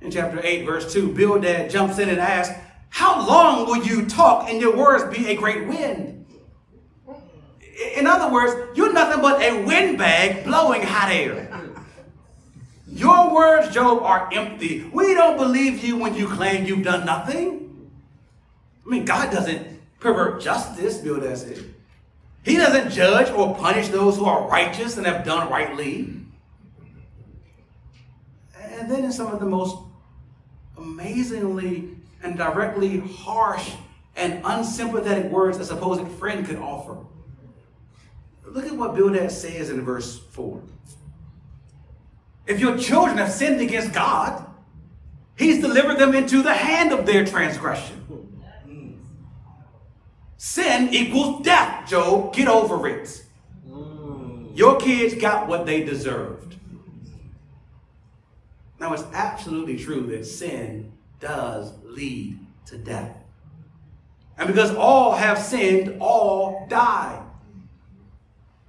[0.00, 2.56] In chapter 8, verse 2, Bildad jumps in and asks,
[2.90, 6.26] How long will you talk and your words be a great wind?
[7.96, 11.49] In other words, you're nothing but a windbag blowing hot air.
[12.92, 14.84] Your words, Job, are empty.
[14.92, 17.90] We don't believe you when you claim you've done nothing.
[18.84, 21.64] I mean, God doesn't pervert justice, Bildad said.
[22.42, 26.14] He doesn't judge or punish those who are righteous and have done rightly.
[28.58, 29.76] And then in some of the most
[30.76, 31.90] amazingly
[32.22, 33.72] and directly harsh
[34.16, 36.96] and unsympathetic words a supposed friend could offer.
[38.46, 40.60] Look at what Bildad says in verse 4.
[42.46, 44.46] If your children have sinned against God,
[45.36, 47.96] He's delivered them into the hand of their transgression.
[50.36, 52.34] Sin equals death, Job.
[52.34, 53.24] Get over it.
[54.54, 56.56] Your kids got what they deserved.
[58.78, 63.14] Now, it's absolutely true that sin does lead to death.
[64.38, 67.22] And because all have sinned, all die.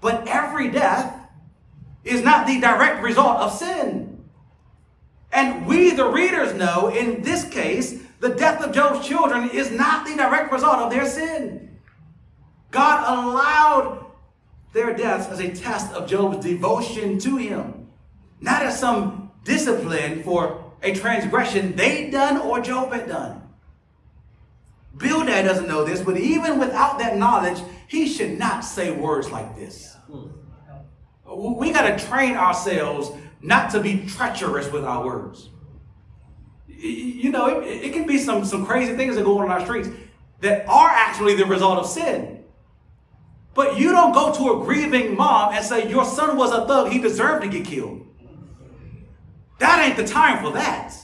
[0.02, 1.21] But every death
[2.04, 4.24] is not the direct result of sin.
[5.32, 10.06] And we, the readers, know in this case, the death of Job's children is not
[10.06, 11.80] the direct result of their sin.
[12.70, 14.06] God allowed
[14.74, 17.88] their deaths as a test of Job's devotion to him,
[18.40, 23.42] not as some discipline for a transgression they'd done or Job had done.
[24.98, 29.56] Bildad doesn't know this, but even without that knowledge, he should not say words like
[29.56, 29.96] this.
[30.08, 30.28] Hmm.
[31.36, 33.12] We got to train ourselves
[33.42, 35.50] not to be treacherous with our words.
[36.68, 39.62] You know, it, it, can be some, some crazy things that go on in our
[39.62, 39.90] streets
[40.42, 42.44] that are actually the result of sin.
[43.54, 46.92] But you don't go to a grieving mom and say, Your son was a thug,
[46.92, 48.06] he deserved to get killed.
[49.60, 50.96] That ain't the time for that.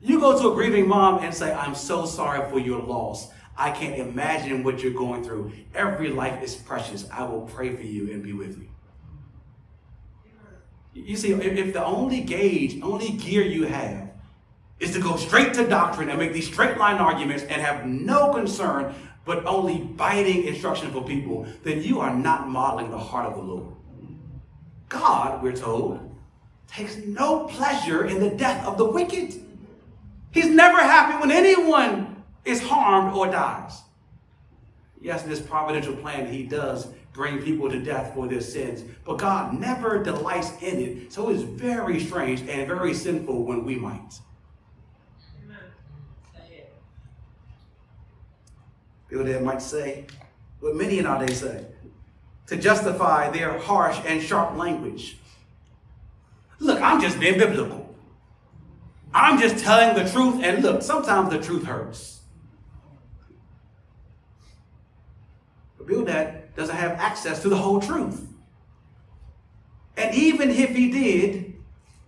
[0.00, 3.28] You go to a grieving mom and say, I'm so sorry for your loss.
[3.56, 5.52] I can't imagine what you're going through.
[5.74, 7.08] Every life is precious.
[7.12, 8.71] I will pray for you and be with you.
[10.94, 14.10] You see, if the only gauge, only gear you have
[14.78, 18.32] is to go straight to doctrine and make these straight line arguments and have no
[18.34, 23.36] concern but only biting instruction for people, then you are not modeling the heart of
[23.36, 23.74] the Lord.
[24.88, 26.14] God, we're told,
[26.66, 29.34] takes no pleasure in the death of the wicked.
[30.32, 33.82] He's never happy when anyone is harmed or dies.
[35.00, 39.18] Yes, in this providential plan, he does bring people to death for their sins, but
[39.18, 41.12] God never delights in it.
[41.12, 44.20] So it's very strange and very sinful when we might.
[49.10, 50.06] Bildad might say,
[50.60, 51.66] what many in our day say,
[52.46, 55.18] to justify their harsh and sharp language.
[56.58, 57.94] Look, I'm just being biblical.
[59.12, 62.20] I'm just telling the truth, and look, sometimes the truth hurts.
[65.76, 68.26] But Bildad doesn't have access to the whole truth.
[69.96, 71.54] And even if he did,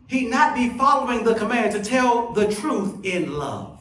[0.09, 3.75] he'd not be following the command to tell the truth in love.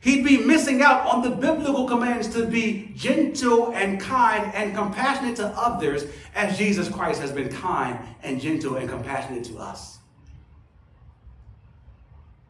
[0.00, 5.36] He'd be missing out on the biblical commands to be gentle and kind and compassionate
[5.36, 9.97] to others as Jesus Christ has been kind and gentle and compassionate to us.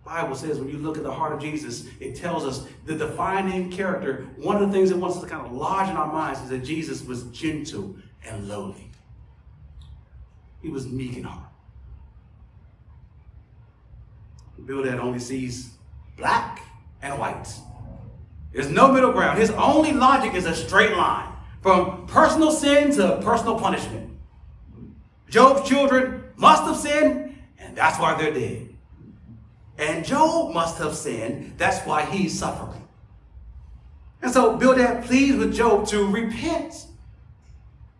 [0.09, 3.70] Bible says when you look at the heart of Jesus, it tells us the defining
[3.70, 4.26] character.
[4.38, 6.48] One of the things that wants us to kind of lodge in our minds is
[6.48, 7.94] that Jesus was gentle
[8.26, 8.90] and lowly.
[10.62, 11.44] He was meek in heart.
[14.66, 15.74] that only sees
[16.16, 16.62] black
[17.02, 17.46] and white.
[18.52, 19.38] There's no middle ground.
[19.38, 21.32] His only logic is a straight line
[21.62, 24.11] from personal sin to personal punishment.
[25.28, 28.67] Job's children must have sinned, and that's why they're dead.
[29.79, 32.87] And Job must have sinned, that's why he's suffering.
[34.20, 36.87] And so Bildad pleads with Job to repent.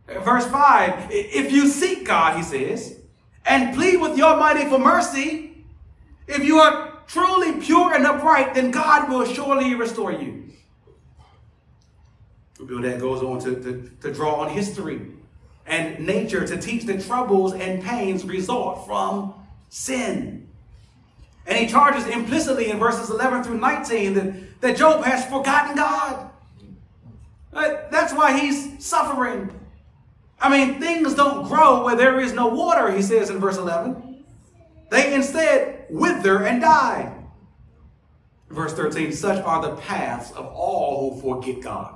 [0.09, 2.99] Verse 5 If you seek God, he says,
[3.47, 5.65] and plead with the Almighty for mercy,
[6.27, 10.45] if you are truly pure and upright, then God will surely restore you.
[12.67, 15.01] Bildad goes on to, to, to draw on history
[15.67, 19.35] and nature to teach that troubles and pains result from
[19.69, 20.49] sin.
[21.49, 26.31] And he charges implicitly in verses 11 through 19 that, that Job has forgotten God.
[27.55, 29.51] Uh, That's why he's suffering.
[30.39, 34.25] I mean, things don't grow where there is no water, he says in verse 11.
[34.91, 37.15] They instead wither and die.
[38.51, 41.95] Verse 13 Such are the paths of all who forget God.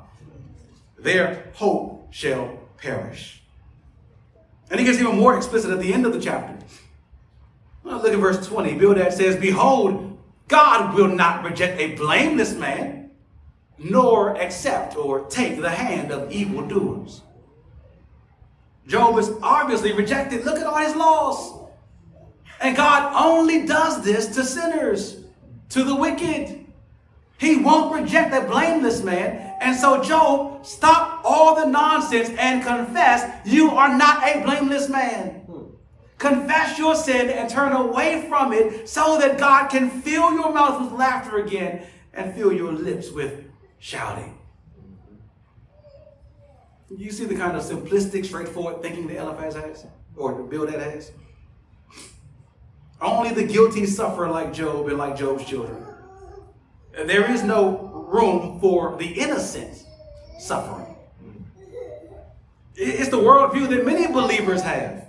[0.99, 3.43] Their hope shall perish.
[4.71, 6.52] And he gets even more explicit at the end of the chapter.
[7.85, 8.75] Look at verse 20.
[8.75, 10.19] Bildad says, Behold,
[10.49, 13.11] God will not reject a blameless man,
[13.79, 17.23] nor accept or take the hand of evildoers.
[18.87, 20.45] Job is obviously rejected.
[20.45, 21.61] Look at all his laws.
[22.61, 25.25] And God only does this to sinners,
[25.71, 26.65] to the wicked.
[27.39, 29.57] He won't reject a blameless man.
[29.61, 35.42] And so, Job, stop all the nonsense and confess you are not a blameless man.
[36.23, 40.81] Confess your sin and turn away from it so that God can fill your mouth
[40.81, 43.45] with laughter again and fill your lips with
[43.81, 44.39] shouting.
[46.97, 51.11] You see the kind of simplistic, straightforward thinking that Eliphaz has, or the Bildad has?
[53.01, 55.85] Only the guilty suffer like Job and like Job's children.
[56.93, 59.85] There is no room for the innocent
[60.39, 60.95] suffering.
[62.77, 65.02] It's the worldview that many believers have.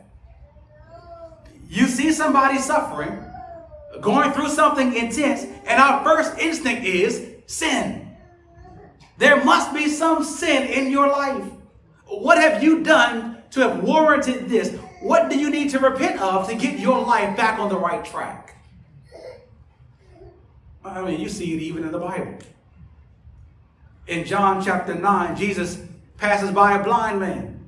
[1.73, 3.17] You see somebody suffering,
[3.99, 8.15] going through something intense, and our first instinct is sin.
[9.17, 11.43] There must be some sin in your life.
[12.05, 14.77] What have you done to have warranted this?
[15.01, 18.05] What do you need to repent of to get your life back on the right
[18.05, 18.55] track?
[20.85, 22.37] I mean, you see it even in the Bible.
[24.05, 25.81] In John chapter 9, Jesus
[26.17, 27.67] passes by a blind man.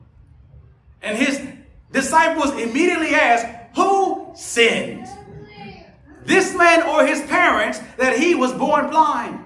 [1.01, 1.41] And his
[1.91, 3.54] disciples immediately ask,
[4.35, 5.07] sinned?
[6.23, 9.41] This man or his parents that he was born blind?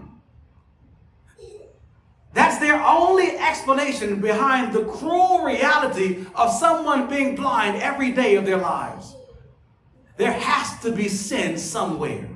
[2.33, 8.45] That's their only explanation behind the cruel reality of someone being blind every day of
[8.45, 9.15] their lives.
[10.17, 12.29] There has to be sin somewhere.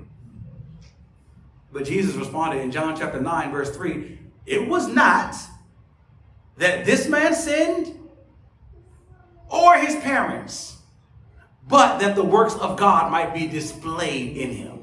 [1.71, 5.35] But Jesus responded in John chapter 9, verse 3 It was not
[6.57, 7.97] that this man sinned
[9.49, 10.77] or his parents,
[11.67, 14.79] but that the works of God might be displayed in him.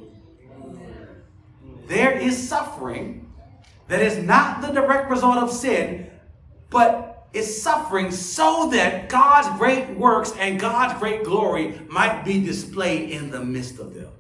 [1.87, 3.31] There is suffering
[3.89, 6.09] that is not the direct result of sin,
[6.71, 13.11] but is suffering so that God's great works and God's great glory might be displayed
[13.11, 14.11] in the midst of them.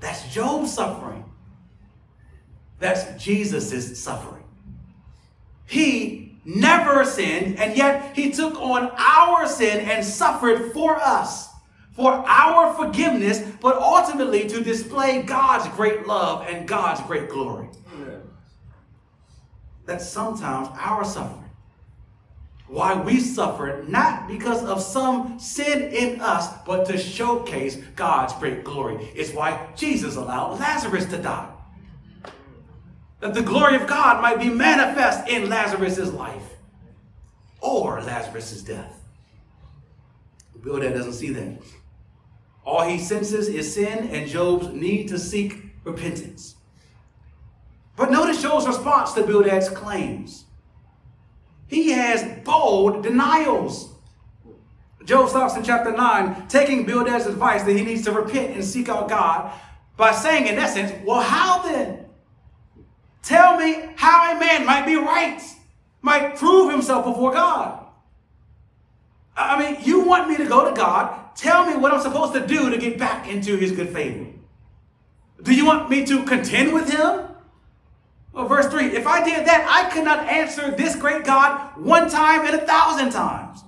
[0.00, 1.24] That's Job's suffering.
[2.78, 4.44] That's Jesus' suffering.
[5.66, 11.48] He never sinned, and yet he took on our sin and suffered for us,
[11.92, 17.70] for our forgiveness, but ultimately to display God's great love and God's great glory—that
[20.00, 21.38] sometimes our suffering.
[22.68, 28.64] Why we suffer, not because of some sin in us, but to showcase God's great
[28.64, 29.10] glory.
[29.14, 31.51] It's why Jesus allowed Lazarus to die.
[33.22, 36.56] That the glory of God might be manifest in Lazarus' life
[37.60, 39.00] or Lazarus' death.
[40.60, 41.62] Bildad doesn't see that.
[42.64, 46.56] All he senses is sin and Job's need to seek repentance.
[47.94, 50.46] But notice Job's response to Bildad's claims.
[51.68, 53.94] He has bold denials.
[55.04, 58.88] Job stops in chapter 9, taking Bildad's advice that he needs to repent and seek
[58.88, 59.52] out God
[59.96, 62.01] by saying, in essence, well, how then?
[63.22, 65.40] Tell me how a man might be right,
[66.00, 67.86] might prove himself before God.
[69.36, 71.34] I mean, you want me to go to God.
[71.36, 74.26] Tell me what I'm supposed to do to get back into his good favor.
[75.42, 77.28] Do you want me to contend with him?
[78.32, 82.10] Well, verse 3 If I did that, I could not answer this great God one
[82.10, 83.62] time and a thousand times.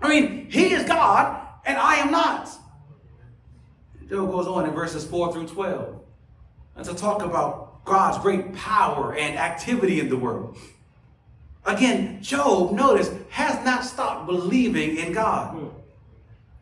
[0.00, 2.48] I mean, he is God and I am not.
[4.08, 6.00] Job goes on in verses 4 through 12
[6.76, 10.58] and to talk about God's great power and activity in the world.
[11.64, 15.56] Again, Job, notice, has not stopped believing in God.
[15.56, 15.68] Hmm.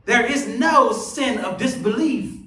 [0.05, 2.39] There is no sin of disbelief.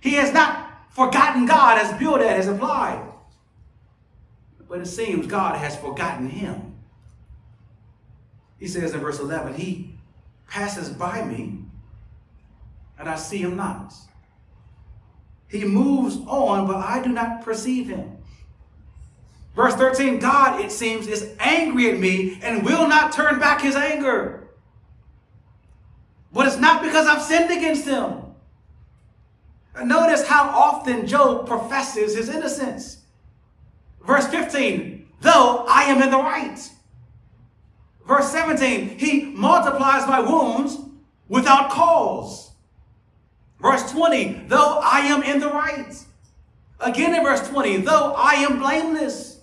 [0.00, 3.06] He has not forgotten God as Bildad has implied.
[4.68, 6.76] But it seems God has forgotten him.
[8.58, 9.98] He says in verse 11, He
[10.48, 11.64] passes by me
[13.02, 13.92] and I see him not.
[15.52, 18.16] He moves on, but I do not perceive him.
[19.54, 23.76] Verse 13 God, it seems, is angry at me and will not turn back his
[23.76, 24.48] anger.
[26.32, 28.14] But it's not because I've sinned against him.
[29.84, 33.02] Notice how often Job professes his innocence.
[34.06, 36.58] Verse 15, though I am in the right.
[38.08, 40.78] Verse 17, he multiplies my wounds
[41.28, 42.51] without cause.
[43.62, 45.94] Verse 20, though I am in the right.
[46.80, 49.40] Again in verse 20, though I am blameless.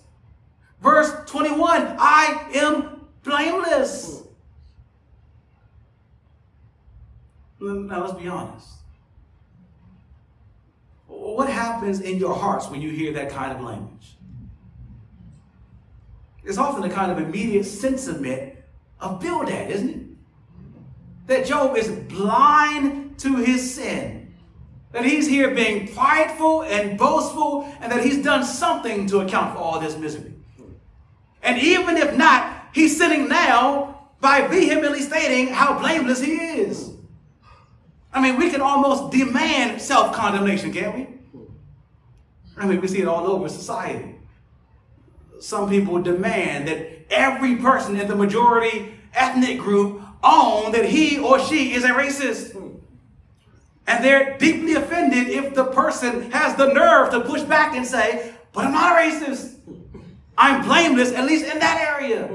[0.82, 4.22] Verse 21, I am blameless.
[7.60, 8.68] Now let's be honest.
[11.06, 14.16] What happens in your hearts when you hear that kind of language?
[16.44, 18.54] It's often a kind of immediate sentiment
[19.00, 20.06] of Bildad, isn't it?
[21.26, 24.34] That Job is blind to his sin.
[24.92, 29.58] That he's here being prideful and boastful, and that he's done something to account for
[29.58, 30.34] all this misery.
[31.42, 36.90] And even if not, he's sinning now by vehemently stating how blameless he is.
[38.12, 41.08] I mean, we can almost demand self condemnation, can't we?
[42.56, 44.16] I mean, we see it all over society.
[45.40, 51.40] Some people demand that every person in the majority ethnic group own that he or
[51.40, 52.79] she is a racist.
[53.90, 58.32] And they're deeply offended if the person has the nerve to push back and say,
[58.52, 59.56] but I'm not a racist.
[60.38, 62.30] I'm blameless, at least in that area.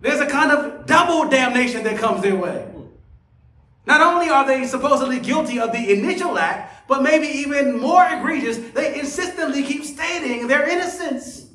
[0.00, 2.68] There's a kind of double damnation that comes their way.
[3.84, 8.58] Not only are they supposedly guilty of the initial act, but maybe even more egregious,
[8.58, 11.48] they insistently keep stating their innocence.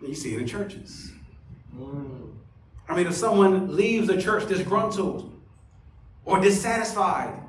[0.00, 1.10] You see it in churches.
[2.88, 5.33] I mean, if someone leaves a church disgruntled
[6.24, 7.40] or dissatisfied,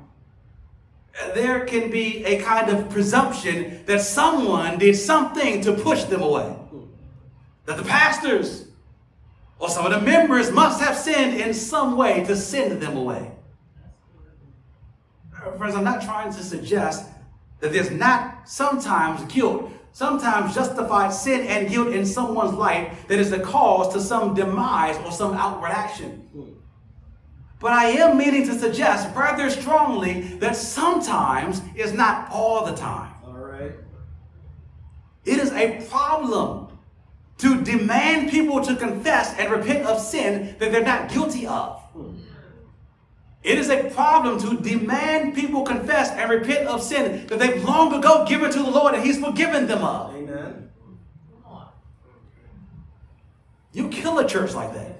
[1.34, 6.54] there can be a kind of presumption that someone did something to push them away.
[7.64, 8.66] That the pastors
[9.58, 13.32] or some of the members must have sinned in some way to send them away.
[15.34, 17.06] Uh, friends, I'm not trying to suggest
[17.60, 23.30] that there's not sometimes guilt, sometimes justified sin and guilt in someone's life that is
[23.30, 26.55] the cause to some demise or some outward action.
[27.58, 33.12] But I am meaning to suggest rather strongly that sometimes is not all the time.
[33.26, 33.72] All right.
[35.24, 36.68] It is a problem
[37.38, 41.80] to demand people to confess and repent of sin that they're not guilty of.
[41.92, 42.16] Hmm.
[43.42, 47.92] It is a problem to demand people confess and repent of sin that they've long
[47.94, 50.14] ago given to the Lord and He's forgiven them of.
[50.14, 50.70] Amen.
[51.30, 51.68] Come on.
[53.72, 54.95] You kill a church like that.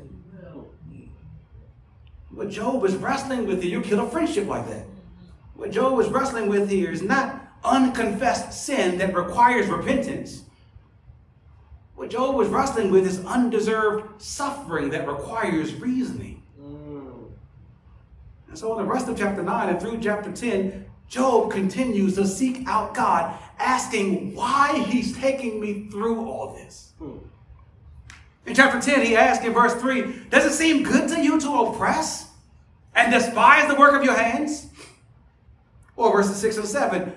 [2.37, 4.85] What Job is wrestling with here, you kill a friendship like that.
[5.55, 10.43] What Job is wrestling with here is not unconfessed sin that requires repentance.
[11.95, 16.43] What Job was wrestling with is undeserved suffering that requires reasoning.
[16.61, 17.31] Mm.
[18.49, 22.27] And so, in the rest of chapter 9 and through chapter 10, Job continues to
[22.27, 26.93] seek out God, asking why he's taking me through all this.
[28.45, 31.51] In chapter 10, he asks in verse 3 Does it seem good to you to
[31.51, 32.26] oppress
[32.97, 34.67] and despise the work of your hands?
[35.95, 37.13] Or verses 6 and 7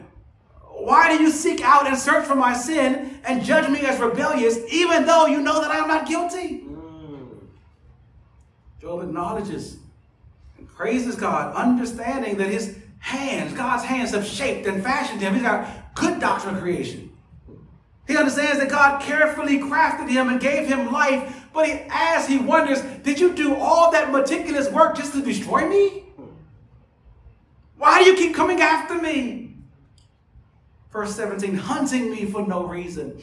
[0.68, 4.60] Why do you seek out and search for my sin and judge me as rebellious,
[4.72, 6.62] even though you know that I am not guilty?
[6.62, 7.30] Mm.
[8.80, 9.78] Job acknowledges
[10.58, 15.34] and praises God, understanding that his hands, God's hands, have shaped and fashioned him.
[15.34, 17.10] He's got good doctrine of creation.
[18.08, 22.38] He understands that God carefully crafted him and gave him life, but he, as he
[22.38, 26.04] wonders, did you do all that meticulous work just to destroy me?
[27.78, 29.56] Why do you keep coming after me?
[30.92, 33.22] Verse 17, hunting me for no reason,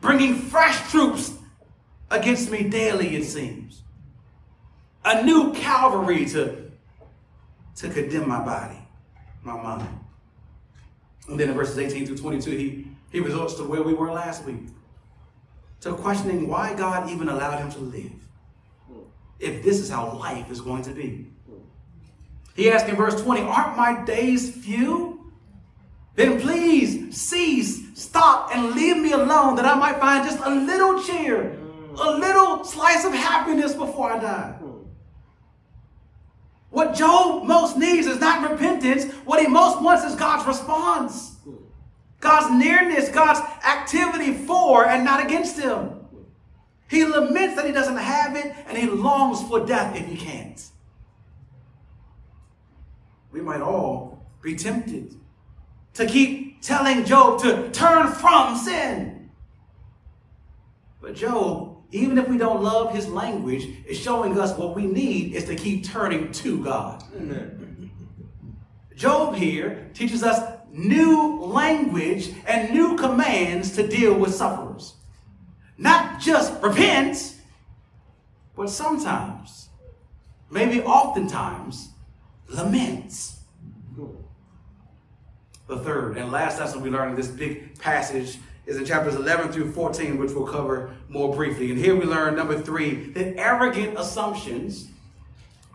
[0.00, 1.34] bringing fresh troops
[2.10, 3.82] against me daily, it seems.
[5.04, 6.70] A new Calvary to,
[7.76, 8.78] to condemn my body,
[9.42, 9.88] my mind.
[11.28, 14.44] And then in verses 18 through 22, he, he resorts to where we were last
[14.44, 14.66] week,
[15.80, 18.12] to questioning why God even allowed him to live,
[19.38, 21.28] if this is how life is going to be.
[22.54, 25.32] He asked in verse 20, Aren't my days few?
[26.16, 31.02] Then please cease, stop, and leave me alone that I might find just a little
[31.02, 31.58] cheer,
[31.98, 34.56] a little slice of happiness before I die.
[36.70, 39.12] What Job most needs is not repentance.
[39.24, 41.29] What he most wants is God's response.
[42.20, 46.00] God's nearness, God's activity for and not against him.
[46.88, 50.62] He laments that he doesn't have it and he longs for death if he can't.
[53.32, 55.14] We might all be tempted
[55.94, 59.30] to keep telling Job to turn from sin.
[61.00, 65.34] But Job, even if we don't love his language, is showing us what we need
[65.34, 67.02] is to keep turning to God.
[67.16, 67.90] Amen.
[68.94, 74.94] Job here teaches us new language and new commands to deal with sufferers.
[75.78, 77.36] Not just repent,
[78.54, 79.68] but sometimes,
[80.50, 81.90] maybe oftentimes,
[82.48, 83.38] laments.
[85.66, 89.52] The third and last lesson we learned in this big passage is in chapters 11
[89.52, 91.70] through 14, which we'll cover more briefly.
[91.70, 94.88] And here we learn, number three, that arrogant assumptions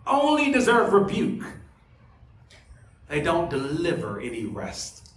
[0.05, 1.43] only deserve rebuke
[3.07, 5.09] they don't deliver any rest.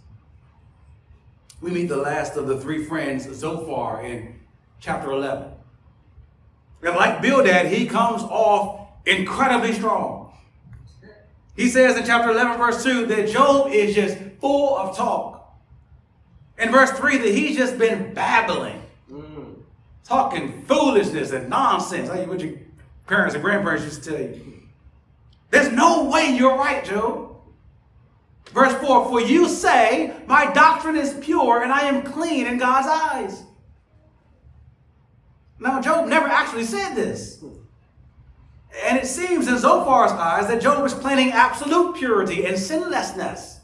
[1.61, 4.35] We meet the last of the three friends Zophar in
[4.81, 5.49] chapter 11.
[6.83, 10.33] And like Bildad, he comes off incredibly strong.
[11.57, 15.35] He says in chapter 11, verse 2, that Job is just full of talk.
[16.57, 19.55] In verse 3, that he's just been babbling, Mm.
[20.05, 22.09] talking foolishness and nonsense.
[22.09, 22.55] Like what your
[23.09, 24.63] parents and grandparents used to tell you.
[25.51, 27.28] There's no way you're right, Job.
[28.53, 32.89] Verse 4 For you say, My doctrine is pure and I am clean in God's
[32.89, 33.45] eyes.
[35.61, 37.43] Now, Job never actually said this.
[38.85, 43.61] And it seems in Zophar's eyes that Job is claiming absolute purity and sinlessness,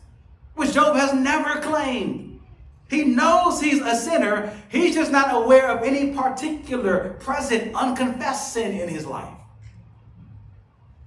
[0.55, 2.41] which Job has never claimed.
[2.91, 8.79] He knows he's a sinner, he's just not aware of any particular present unconfessed sin
[8.79, 9.34] in his life.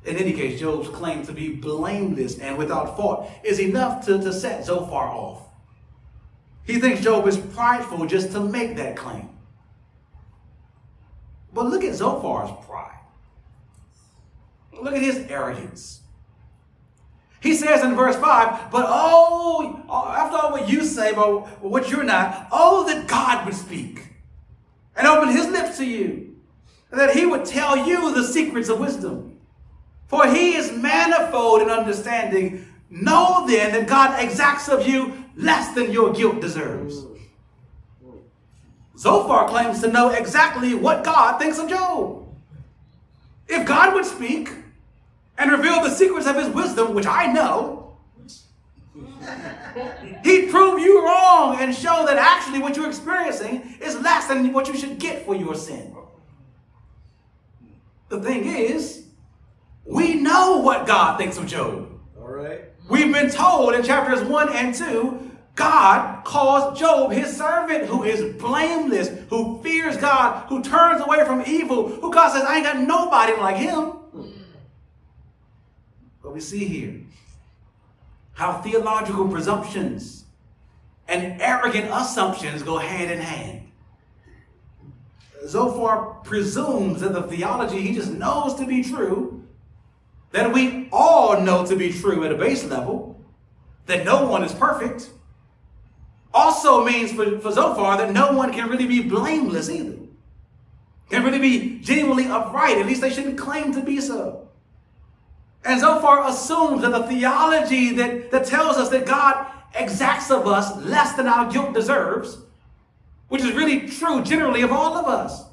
[0.08, 4.32] In any case, Job's claim to be blameless and without fault is enough to, to
[4.32, 5.42] set Zophar off.
[6.64, 9.30] He thinks Job is prideful just to make that claim.
[11.54, 13.00] But look at Zophar's pride.
[14.82, 16.02] Look at his arrogance.
[17.42, 19.84] He says in verse 5, but oh,
[20.16, 24.08] after all what you say about what you're not, oh, that God would speak
[24.96, 26.36] and open his lips to you,
[26.92, 29.37] and that he would tell you the secrets of wisdom.
[30.08, 32.66] For he is manifold in understanding.
[32.90, 37.06] Know then that God exacts of you less than your guilt deserves.
[38.98, 42.26] Zophar claims to know exactly what God thinks of Job.
[43.48, 44.50] If God would speak
[45.38, 47.96] and reveal the secrets of his wisdom, which I know,
[50.24, 54.68] he'd prove you wrong and show that actually what you're experiencing is less than what
[54.68, 55.96] you should get for your sin.
[58.10, 59.07] The thing is,
[59.88, 61.90] we know what God thinks of Job.
[62.20, 62.66] All right.
[62.90, 68.36] We've been told in chapters 1 and 2, God calls Job his servant who is
[68.36, 72.80] blameless, who fears God, who turns away from evil, who God says, I ain't got
[72.80, 73.94] nobody like him.
[76.22, 77.02] But we see here
[78.34, 80.26] how theological presumptions
[81.08, 83.72] and arrogant assumptions go hand in hand.
[85.48, 89.47] Zophar presumes that the theology he just knows to be true,
[90.32, 93.20] that we all know to be true at a base level,
[93.86, 95.10] that no one is perfect,
[96.34, 99.98] also means for, for Zophar that no one can really be blameless either.
[101.10, 102.78] Can really be genuinely upright.
[102.78, 104.50] At least they shouldn't claim to be so.
[105.64, 110.76] And Zophar assumes that the theology that, that tells us that God exacts of us
[110.84, 112.38] less than our guilt deserves,
[113.30, 115.44] which is really true generally of all of us.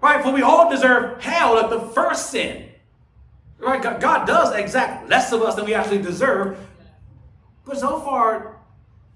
[0.00, 0.22] Right?
[0.22, 2.70] For we all deserve hell at the first sin.
[3.64, 3.82] Right?
[3.82, 6.58] God, God does exact less of us than we actually deserve.
[7.64, 8.58] But Zophar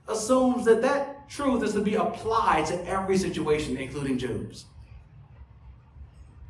[0.08, 4.64] assumes that that truth is to be applied to every situation, including Job's.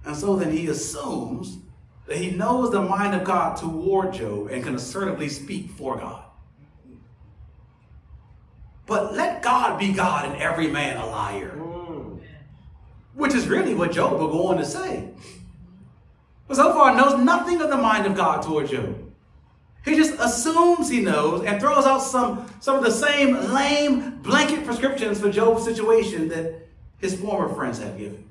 [0.05, 1.59] And so then he assumes
[2.07, 6.24] that he knows the mind of God toward Job and can assertively speak for God.
[8.86, 11.53] But let God be God and every man a liar.
[11.59, 12.20] Mm.
[13.14, 15.11] Which is really what Job will go on to say.
[16.49, 19.05] But Zophar knows nothing of the mind of God toward Job.
[19.84, 24.64] He just assumes he knows and throws out some, some of the same lame blanket
[24.64, 26.66] prescriptions for Job's situation that
[26.99, 28.28] his former friends have given.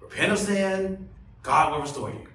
[0.00, 1.08] Repent of sin,
[1.42, 2.26] God will restore you.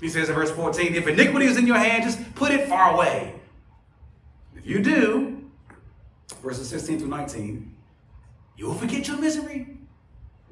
[0.00, 2.94] He says in verse 14, if iniquity is in your hand, just put it far
[2.94, 3.34] away.
[4.56, 5.50] If you do,
[6.42, 7.74] verses 16 through 19,
[8.56, 9.78] you will forget your misery.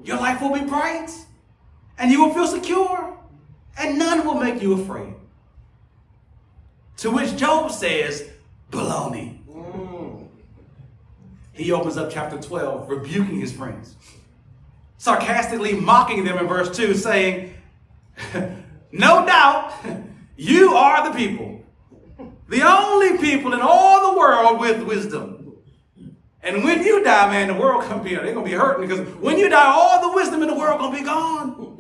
[0.03, 1.11] Your life will be bright,
[2.03, 3.17] and you will feel secure,
[3.79, 5.15] and none will make you afraid.
[6.97, 8.29] To which Job says,
[8.73, 9.39] baloney.
[9.49, 10.27] Mm.
[11.53, 13.95] He opens up chapter 12, rebuking his friends,
[14.99, 17.55] sarcastically mocking them in verse 2, saying,
[18.93, 19.73] No doubt
[20.37, 21.65] you are the people,
[22.49, 25.39] the only people in all the world with wisdom.
[26.43, 29.39] And when you die, man, the world gonna be they're gonna be hurting because when
[29.39, 31.72] you die, all the wisdom in the world gonna be gone.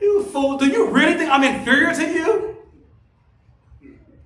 [0.00, 0.58] You fool!
[0.58, 2.56] Do you really think I'm inferior to you?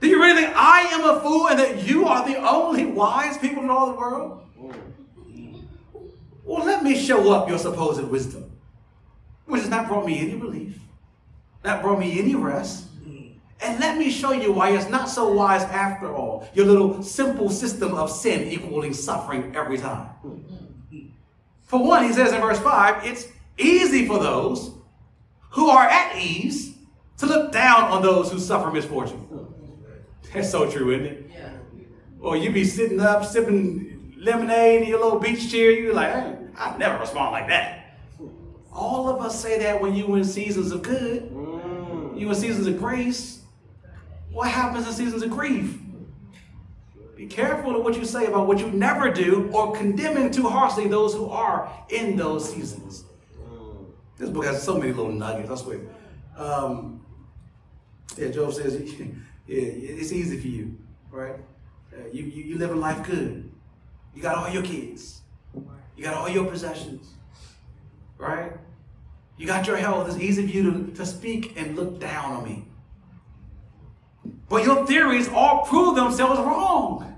[0.00, 3.36] Do you really think I am a fool and that you are the only wise
[3.36, 4.42] people in all the world?
[6.44, 8.50] Well, let me show up your supposed wisdom,
[9.46, 10.78] which has not brought me any relief,
[11.62, 12.86] not brought me any rest.
[13.62, 16.48] And let me show you why it's not so wise after all.
[16.54, 20.08] Your little simple system of sin equaling suffering every time.
[21.64, 23.28] For one, he says in verse 5, it's
[23.58, 24.72] easy for those
[25.50, 26.76] who are at ease
[27.18, 29.26] to look down on those who suffer misfortune.
[30.32, 31.30] That's so true, isn't it?
[31.32, 31.52] Yeah.
[32.20, 36.36] Or you be sitting up sipping lemonade in your little beach chair, you're like, hey,
[36.56, 37.96] I never respond like that.
[38.72, 42.18] All of us say that when you in seasons of good, mm.
[42.18, 43.42] you in seasons of grace.
[44.30, 45.76] What happens in seasons of grief?
[47.16, 50.86] Be careful of what you say about what you never do or condemning too harshly
[50.86, 53.04] those who are in those seasons.
[54.20, 55.80] This book has so many little nuggets, I swear.
[56.36, 57.00] Um,
[58.18, 59.14] yeah, Job says, yeah,
[59.46, 60.76] it's easy for you,
[61.10, 61.36] right?
[61.90, 63.50] Uh, you, you, you living life good.
[64.14, 65.22] You got all your kids.
[65.54, 67.14] You got all your possessions,
[68.18, 68.52] right?
[69.38, 70.08] You got your health.
[70.08, 72.66] It's easy for you to, to speak and look down on me.
[74.50, 77.16] But your theories all prove themselves wrong.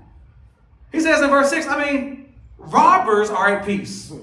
[0.93, 4.13] He says in verse 6, I mean, robbers are at peace.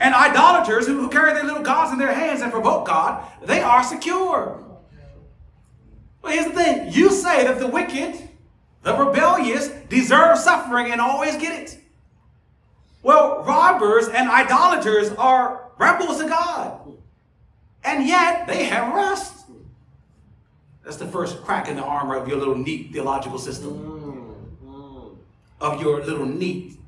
[0.00, 3.84] And idolaters who, carry their little gods in their hands and provoke God, they are
[3.84, 4.64] secure.
[6.22, 8.28] But here's the thing you say that the wicked,
[8.82, 11.78] the rebellious, deserve suffering and always get it.
[13.02, 16.80] Well, robbers and idolaters are rebels to God.
[17.84, 19.44] And yet they have rest.
[20.84, 23.70] That's the first crack in the armor of your little neat theological system.
[24.64, 25.16] Mm, mm.
[25.60, 26.78] Of your little neat,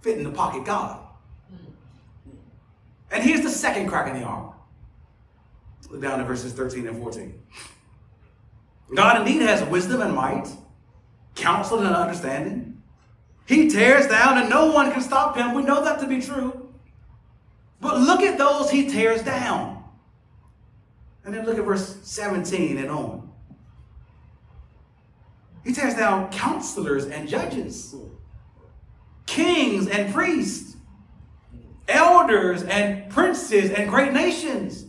[0.00, 1.05] fit in the pocket God.
[3.10, 4.52] And here's the second crack in the armor.
[5.90, 7.40] Look down at verses 13 and 14.
[8.94, 10.48] God indeed has wisdom and might,
[11.34, 12.82] counsel and understanding.
[13.46, 15.54] He tears down and no one can stop him.
[15.54, 16.74] We know that to be true.
[17.80, 19.84] But look at those he tears down.
[21.24, 23.30] And then look at verse 17 and on.
[25.64, 27.94] He tears down counselors and judges,
[29.26, 30.75] kings and priests,
[31.88, 34.86] elders and princes and great nations.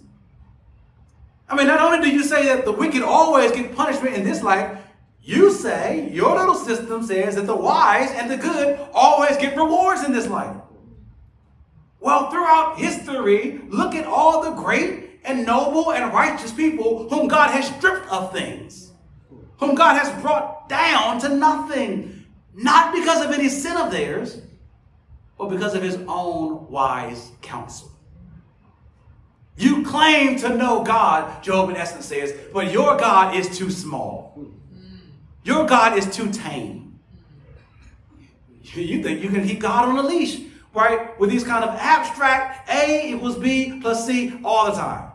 [1.49, 4.43] I mean, not only do you say that the wicked always get punishment in this
[4.43, 4.77] life,
[5.21, 10.03] you say, your little system says that the wise and the good always get rewards
[10.03, 10.55] in this life.
[11.99, 17.51] Well, throughout history, look at all the great and noble and righteous people whom God
[17.51, 18.91] has stripped of things,
[19.57, 24.41] whom God has brought down to nothing, not because of any sin of theirs,
[25.37, 27.91] but because of his own wise counsel.
[29.57, 34.39] You claim to know God, Job in essence says, but your God is too small.
[35.43, 36.99] Your God is too tame.
[38.61, 40.41] You think you can keep God on a leash,
[40.73, 41.17] right?
[41.19, 45.11] With these kind of abstract A equals B plus C all the time.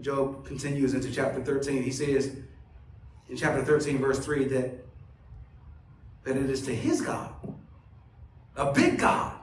[0.00, 1.82] Job continues into chapter 13.
[1.82, 2.36] He says
[3.28, 4.86] in chapter 13, verse 3, that,
[6.24, 7.30] that it is to his God,
[8.58, 9.34] a big God,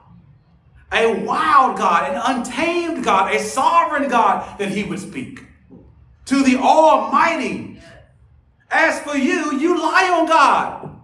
[0.91, 5.43] a wild God, an untamed God, a sovereign God, that he would speak.
[6.25, 7.79] To the Almighty.
[8.69, 11.01] As for you, you lie on God.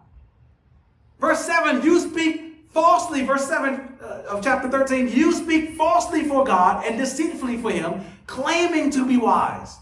[1.20, 3.24] Verse 7, you speak falsely.
[3.24, 8.04] Verse 7 uh, of chapter 13, you speak falsely for God and deceitfully for him,
[8.26, 9.78] claiming to be wise.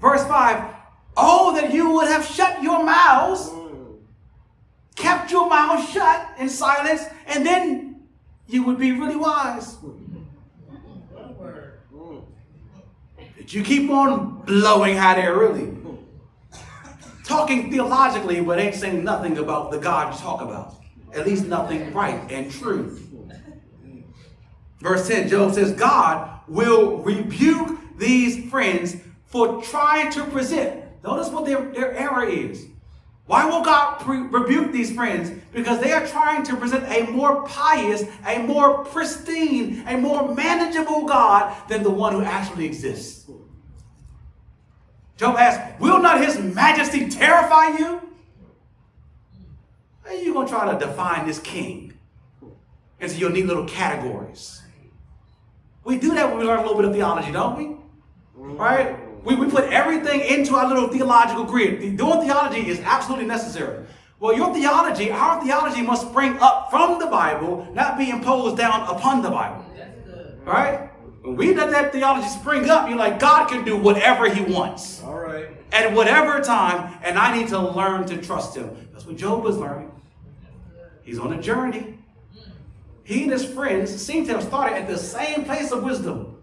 [0.00, 0.74] Verse 5,
[1.16, 3.50] oh, that you would have shut your mouths,
[5.30, 8.02] your mouth shut in silence, and then
[8.46, 9.76] you would be really wise.
[13.36, 15.76] But you keep on blowing hot air, really.
[17.24, 20.74] Talking theologically, but ain't saying nothing about the God you talk about.
[21.14, 22.98] At least nothing right and true.
[24.80, 30.84] Verse 10, Job says, God will rebuke these friends for trying to present.
[31.04, 32.66] Notice what their, their error is.
[33.30, 35.30] Why will God rebuke these friends?
[35.52, 41.06] Because they are trying to present a more pious, a more pristine, a more manageable
[41.06, 43.30] God than the one who actually exists.
[45.16, 48.00] Job asks, Will not his majesty terrify you?
[50.06, 51.92] Are you going to try to define this king
[52.98, 54.60] into your neat little categories?
[55.84, 57.76] We do that when we learn a little bit of theology, don't we?
[58.34, 58.96] Right?
[59.24, 61.96] We, we put everything into our little theological grid.
[61.96, 63.84] Doing theology is absolutely necessary.
[64.18, 68.82] Well, your theology, our theology must spring up from the Bible, not be imposed down
[68.88, 69.64] upon the Bible.
[69.74, 70.38] That's good.
[70.46, 70.90] All right?
[71.22, 75.02] When we let that theology spring up, you're like, God can do whatever he wants
[75.02, 75.48] All right.
[75.72, 78.88] at whatever time, and I need to learn to trust him.
[78.92, 79.90] That's what Job was learning.
[81.02, 81.98] He's on a journey.
[83.04, 86.39] He and his friends seem to have started at the same place of wisdom.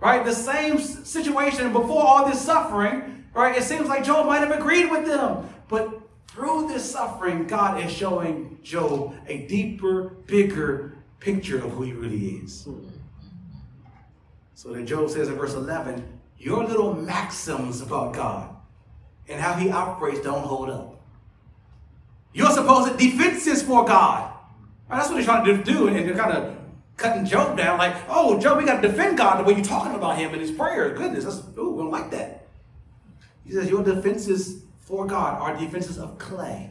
[0.00, 0.24] Right?
[0.24, 3.24] The same situation before all this suffering.
[3.34, 3.56] Right?
[3.56, 5.48] It seems like Job might have agreed with them.
[5.68, 11.92] But through this suffering, God is showing Job a deeper, bigger picture of who he
[11.92, 12.68] really is.
[14.54, 16.06] So then Job says in verse 11,
[16.38, 18.56] Your little maxims about God
[19.28, 21.00] and how he operates don't hold up.
[22.32, 24.32] Your supposed defenses for God.
[24.88, 26.55] Right, that's what he's trying to do, and they're kind of
[26.96, 29.94] cutting Job down, like, oh, Job, we got to defend God the way you're talking
[29.94, 30.96] about him in his prayers.
[30.98, 32.46] Goodness, that's, ooh, we don't like that.
[33.44, 36.70] He says, Your defenses for God are defenses of clay.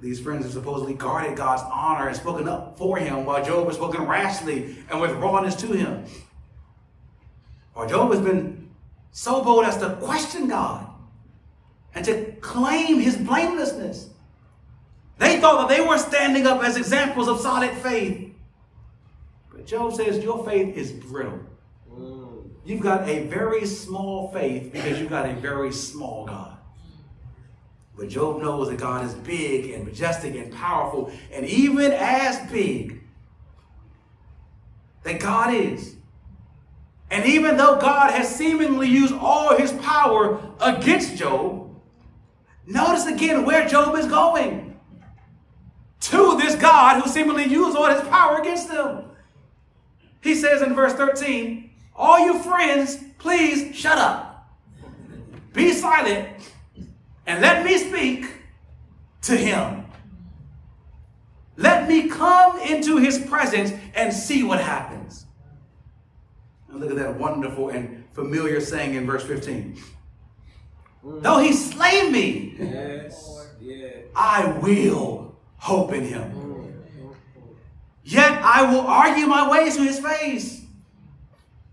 [0.00, 3.76] These friends have supposedly guarded God's honor and spoken up for him, while Job has
[3.76, 6.04] spoken rashly and with rawness to him.
[7.74, 8.70] Or Job has been
[9.12, 10.86] so bold as to question God
[11.94, 14.08] and to claim his blamelessness.
[15.20, 18.32] They thought that they were standing up as examples of solid faith.
[19.52, 21.40] But Job says, Your faith is brittle.
[21.92, 22.48] Mm.
[22.64, 26.56] You've got a very small faith because you've got a very small God.
[27.98, 33.02] But Job knows that God is big and majestic and powerful, and even as big
[35.02, 35.96] that God is.
[37.10, 41.78] And even though God has seemingly used all his power against Job,
[42.66, 44.69] notice again where Job is going.
[46.00, 49.04] To this God who seemingly used all his power against them.
[50.22, 54.48] He says in verse 13, All you friends, please shut up.
[55.52, 56.28] Be silent
[57.26, 58.26] and let me speak
[59.22, 59.84] to him.
[61.56, 65.26] Let me come into his presence and see what happens.
[66.68, 69.76] And look at that wonderful and familiar saying in verse 15.
[71.04, 71.22] Mm.
[71.22, 73.36] Though he slay me, Yes.
[74.16, 75.29] I will
[75.60, 76.74] hope in him.
[78.02, 80.62] Yet I will argue my ways to his face.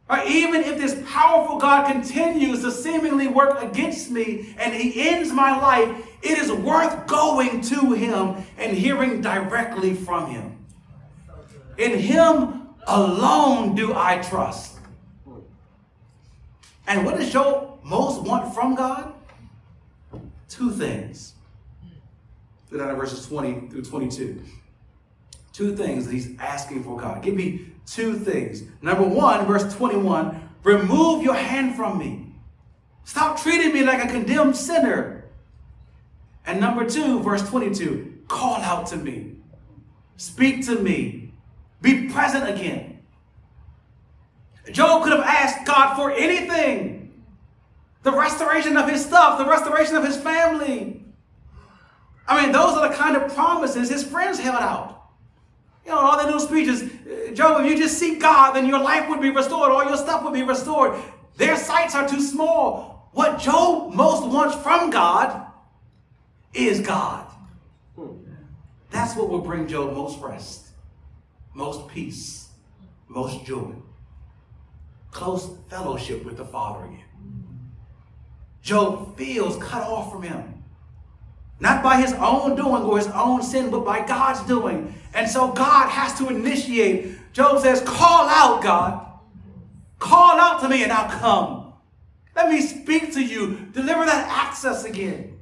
[0.09, 5.33] Or even if this powerful God continues to seemingly work against me and he ends
[5.33, 5.89] my life,
[6.21, 10.65] it is worth going to him and hearing directly from him.
[11.77, 14.77] In him alone do I trust.
[16.87, 19.13] And what does Job most want from God?
[20.47, 21.33] Two things.
[22.69, 24.41] Look at verses 20 through 22.
[25.53, 27.23] Two things that he's asking for God.
[27.23, 28.63] Give me two things.
[28.81, 32.33] Number one, verse 21 remove your hand from me.
[33.05, 35.23] Stop treating me like a condemned sinner.
[36.45, 39.37] And number two, verse 22 call out to me.
[40.17, 41.31] Speak to me.
[41.81, 42.99] Be present again.
[44.71, 47.23] Job could have asked God for anything
[48.03, 51.03] the restoration of his stuff, the restoration of his family.
[52.27, 55.09] I mean, those are the kind of promises his friends held out.
[55.85, 58.79] You know, all their little speeches, uh, Job, if you just seek God, then your
[58.79, 60.99] life would be restored, all your stuff would be restored.
[61.37, 63.09] Their sights are too small.
[63.13, 65.47] What Job most wants from God
[66.53, 67.25] is God.
[68.89, 70.67] That's what will bring Job most rest,
[71.53, 72.49] most peace,
[73.07, 73.73] most joy,
[75.11, 77.03] close fellowship with the Father again.
[78.61, 80.56] Job feels cut off from him.
[81.59, 84.93] Not by his own doing or his own sin, but by God's doing.
[85.13, 87.33] And so God has to initiate.
[87.33, 89.05] Job says, Call out, God.
[89.99, 91.73] Call out to me and I'll come.
[92.35, 93.67] Let me speak to you.
[93.71, 95.39] Deliver that access again.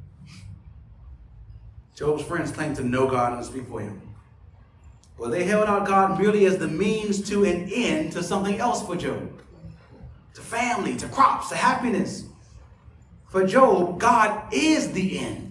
[1.95, 4.01] Job's friends claimed to know God and speak for him.
[5.17, 8.85] Well, they held out God merely as the means to an end to something else
[8.85, 9.31] for Job
[10.35, 12.25] to family, to crops, to happiness.
[13.29, 15.44] For Job, God is the end,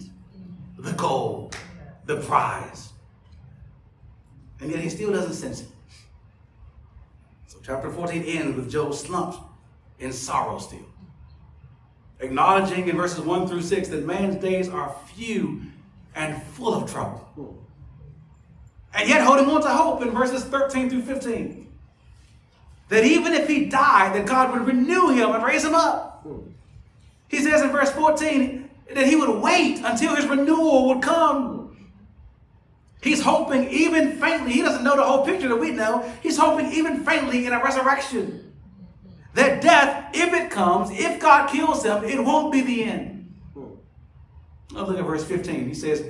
[0.77, 1.51] the goal,
[2.05, 2.89] the prize.
[4.59, 5.67] And yet he still doesn't sense it.
[7.47, 9.37] So chapter 14 ends with Job slumped
[9.99, 10.85] in sorrow still.
[12.19, 15.61] Acknowledging in verses 1 through 6 that man's days are few
[16.15, 17.61] and full of trouble.
[18.93, 21.69] And yet holding on to hope in verses 13 through 15.
[22.87, 26.25] That even if he died, that God would renew him and raise him up.
[27.27, 31.65] He says in verse 14 that he would wait until his renewal would come.
[33.01, 36.11] He's hoping even faintly, he doesn't know the whole picture that we know.
[36.23, 38.53] He's hoping even faintly in a resurrection.
[39.35, 43.15] that death, if it comes, if God kills him, it won't be the end.
[44.75, 45.67] Oh, look at verse 15.
[45.67, 46.03] He says,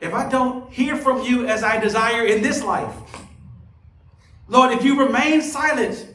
[0.00, 2.94] If I don't hear from you as I desire in this life,
[4.48, 6.14] Lord, if you remain silent,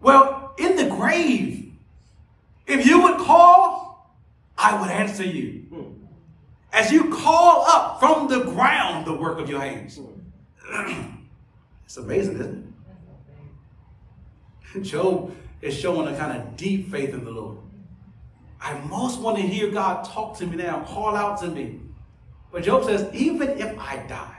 [0.00, 1.72] well, in the grave,
[2.66, 3.71] if you would call,
[4.62, 5.98] I would answer you.
[6.72, 10.00] As you call up from the ground the work of your hands.
[11.84, 12.74] it's amazing, isn't
[14.74, 14.80] it?
[14.82, 17.58] Job is showing a kind of deep faith in the Lord.
[18.60, 21.80] I most want to hear God talk to me now, call out to me.
[22.52, 24.38] But Job says, even if I die,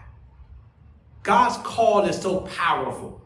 [1.24, 3.22] God's call is so powerful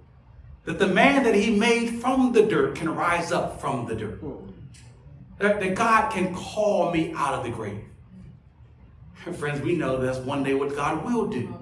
[0.65, 4.19] that the man that he made from the dirt can rise up from the dirt.
[5.39, 7.83] That, that God can call me out of the grave.
[9.37, 11.55] Friends, we know that's one day what God will do.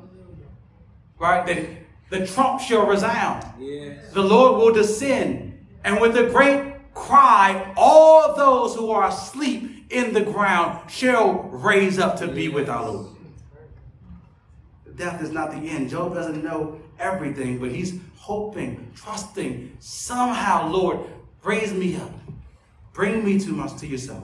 [1.18, 1.46] Right?
[1.46, 1.68] That
[2.10, 3.44] the trump shall resound.
[3.60, 4.14] Yes.
[4.14, 5.66] The Lord will descend.
[5.84, 12.00] And with a great cry, all those who are asleep in the ground shall raise
[12.00, 13.16] up to be with our Lord.
[14.96, 15.90] Death is not the end.
[15.90, 21.00] Job doesn't know everything, but he's hoping, trusting, somehow, Lord,
[21.44, 22.12] raise me up.
[22.96, 24.24] Bring me to, to yourself.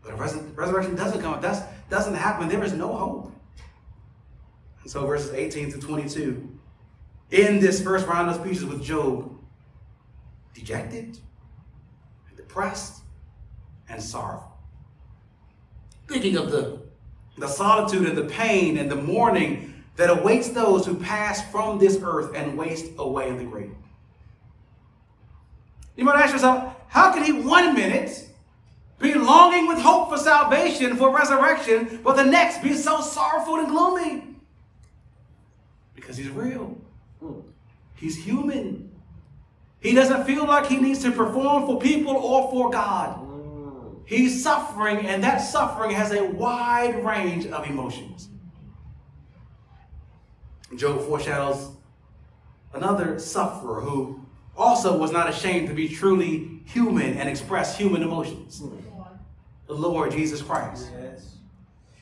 [0.00, 3.32] But if res- resurrection doesn't come, that doesn't happen, there is no hope.
[4.82, 6.56] And so verses 18 to 22,
[7.32, 9.36] in this first round of speeches with Job,
[10.54, 11.18] dejected,
[12.36, 13.02] depressed,
[13.88, 14.56] and sorrowful.
[16.06, 16.80] Thinking of the,
[17.38, 21.98] the solitude and the pain and the mourning that awaits those who pass from this
[22.04, 23.74] earth and waste away in the grave.
[25.98, 28.28] You might ask yourself, how can he one minute
[29.00, 33.66] be longing with hope for salvation, for resurrection, but the next be so sorrowful and
[33.66, 34.36] gloomy?
[35.96, 36.78] Because he's real.
[37.96, 38.92] He's human.
[39.80, 43.18] He doesn't feel like he needs to perform for people or for God.
[44.04, 48.28] He's suffering, and that suffering has a wide range of emotions.
[50.76, 51.72] Job foreshadows
[52.72, 54.24] another sufferer who
[54.58, 58.58] also was not ashamed to be truly human and express human emotions.
[58.58, 58.76] Hmm.
[59.66, 60.90] The Lord Jesus Christ.
[61.00, 61.36] Yes.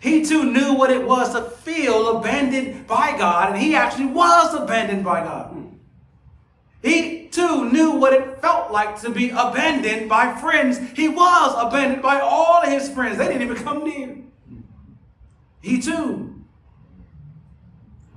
[0.00, 4.54] He too knew what it was to feel abandoned by God, and he actually was
[4.54, 5.52] abandoned by God.
[5.52, 5.66] Hmm.
[6.82, 10.78] He too knew what it felt like to be abandoned by friends.
[10.94, 13.18] He was abandoned by all his friends.
[13.18, 14.16] They didn't even come near.
[15.60, 16.44] He too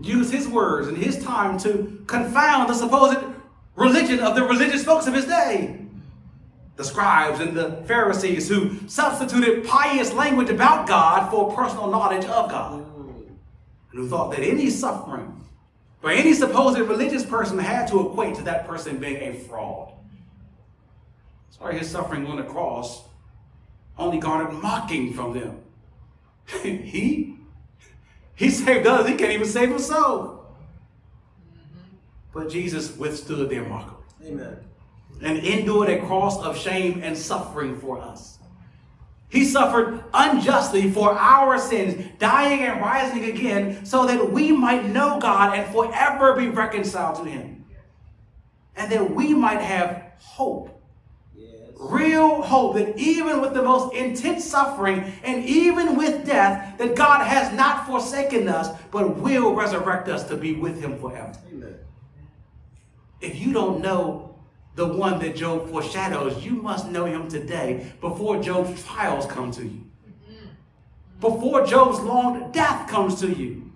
[0.01, 3.17] used his words and his time to confound the supposed
[3.79, 5.79] religion of the religious folks of his day.
[6.75, 12.49] The scribes and the Pharisees who substituted pious language about God for personal knowledge of
[12.49, 12.85] God.
[13.91, 15.39] And who thought that any suffering
[16.01, 19.91] by any supposed religious person had to equate to that person being a fraud.
[21.49, 23.03] Sorry, his suffering on the cross
[23.97, 25.61] only garnered mocking from them.
[26.63, 27.35] he
[28.35, 30.38] he saved others, he can't even save himself.
[32.33, 34.57] But Jesus withstood their mockery Amen.
[35.21, 38.37] and endured a cross of shame and suffering for us.
[39.29, 45.19] He suffered unjustly for our sins, dying and rising again, so that we might know
[45.19, 47.63] God and forever be reconciled to Him.
[48.75, 50.81] And that we might have hope,
[51.35, 51.51] Yes.
[51.79, 57.23] real hope, that even with the most intense suffering and even with death, that God
[57.23, 61.33] has not forsaken us, but will resurrect us to be with Him forever.
[61.51, 61.75] Amen.
[63.21, 64.35] If you don't know
[64.75, 69.63] the one that Job foreshadows, you must know him today before Job's trials come to
[69.63, 69.85] you.
[71.19, 73.71] Before Job's long death comes to you.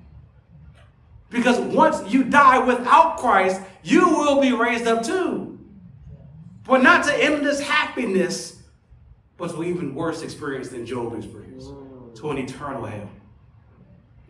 [1.29, 5.59] Because once you die without Christ, you will be raised up too.
[6.65, 8.61] But not to endless happiness,
[9.37, 11.71] but to even worse experience than Job experienced,
[12.15, 13.09] to an eternal hell.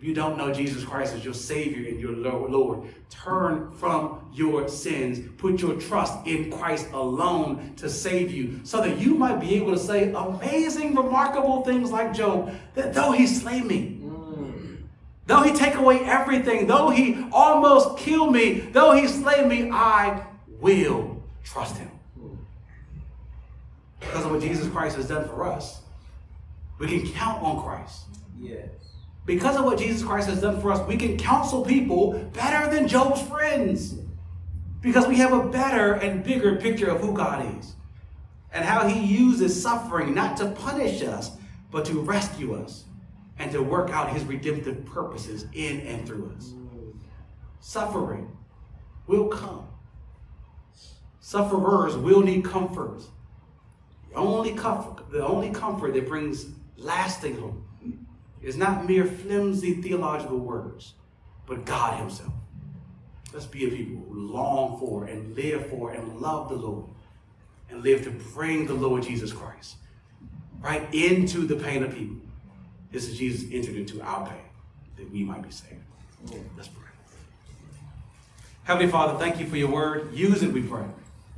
[0.04, 5.22] You don't know Jesus Christ as your Savior and your Lord, turn from your sins.
[5.38, 9.72] Put your trust in Christ alone to save you so that you might be able
[9.72, 14.02] to say amazing, remarkable things like Job that though he slay me,
[15.26, 20.22] though he take away everything, though he almost kill me, though he slay me, I
[20.60, 21.90] will trust him.
[24.02, 25.80] Because of what Jesus Christ has done for us,
[26.78, 28.02] we can count on Christ.
[28.38, 28.83] Yes.
[29.26, 32.88] Because of what Jesus Christ has done for us, we can counsel people better than
[32.88, 33.96] Job's friends.
[34.82, 37.76] Because we have a better and bigger picture of who God is
[38.52, 41.32] and how he uses suffering not to punish us,
[41.72, 42.84] but to rescue us
[43.40, 46.54] and to work out his redemptive purposes in and through us.
[47.62, 48.38] Suffering
[49.08, 49.68] will come.
[51.22, 53.02] Sufferers will need comfort.
[54.10, 56.48] The only comfort, the only comfort that brings
[56.78, 57.63] lasting hope
[58.44, 60.94] is not mere flimsy theological words,
[61.46, 62.34] but God Himself.
[63.34, 66.86] Let's be a people who long for and live for and love the Lord
[67.70, 69.78] and live to bring the Lord Jesus Christ
[70.62, 72.18] right into the pain of people.
[72.92, 74.38] This is Jesus entered into our pain
[74.98, 75.82] that we might be saved.
[76.56, 76.84] Let's pray.
[78.64, 80.14] Heavenly Father, thank you for your word.
[80.14, 80.86] Use it, we pray.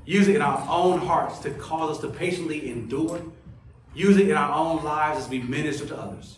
[0.05, 3.21] Use it in our own hearts to cause us to patiently endure.
[3.95, 6.37] Use it in our own lives as we minister to others.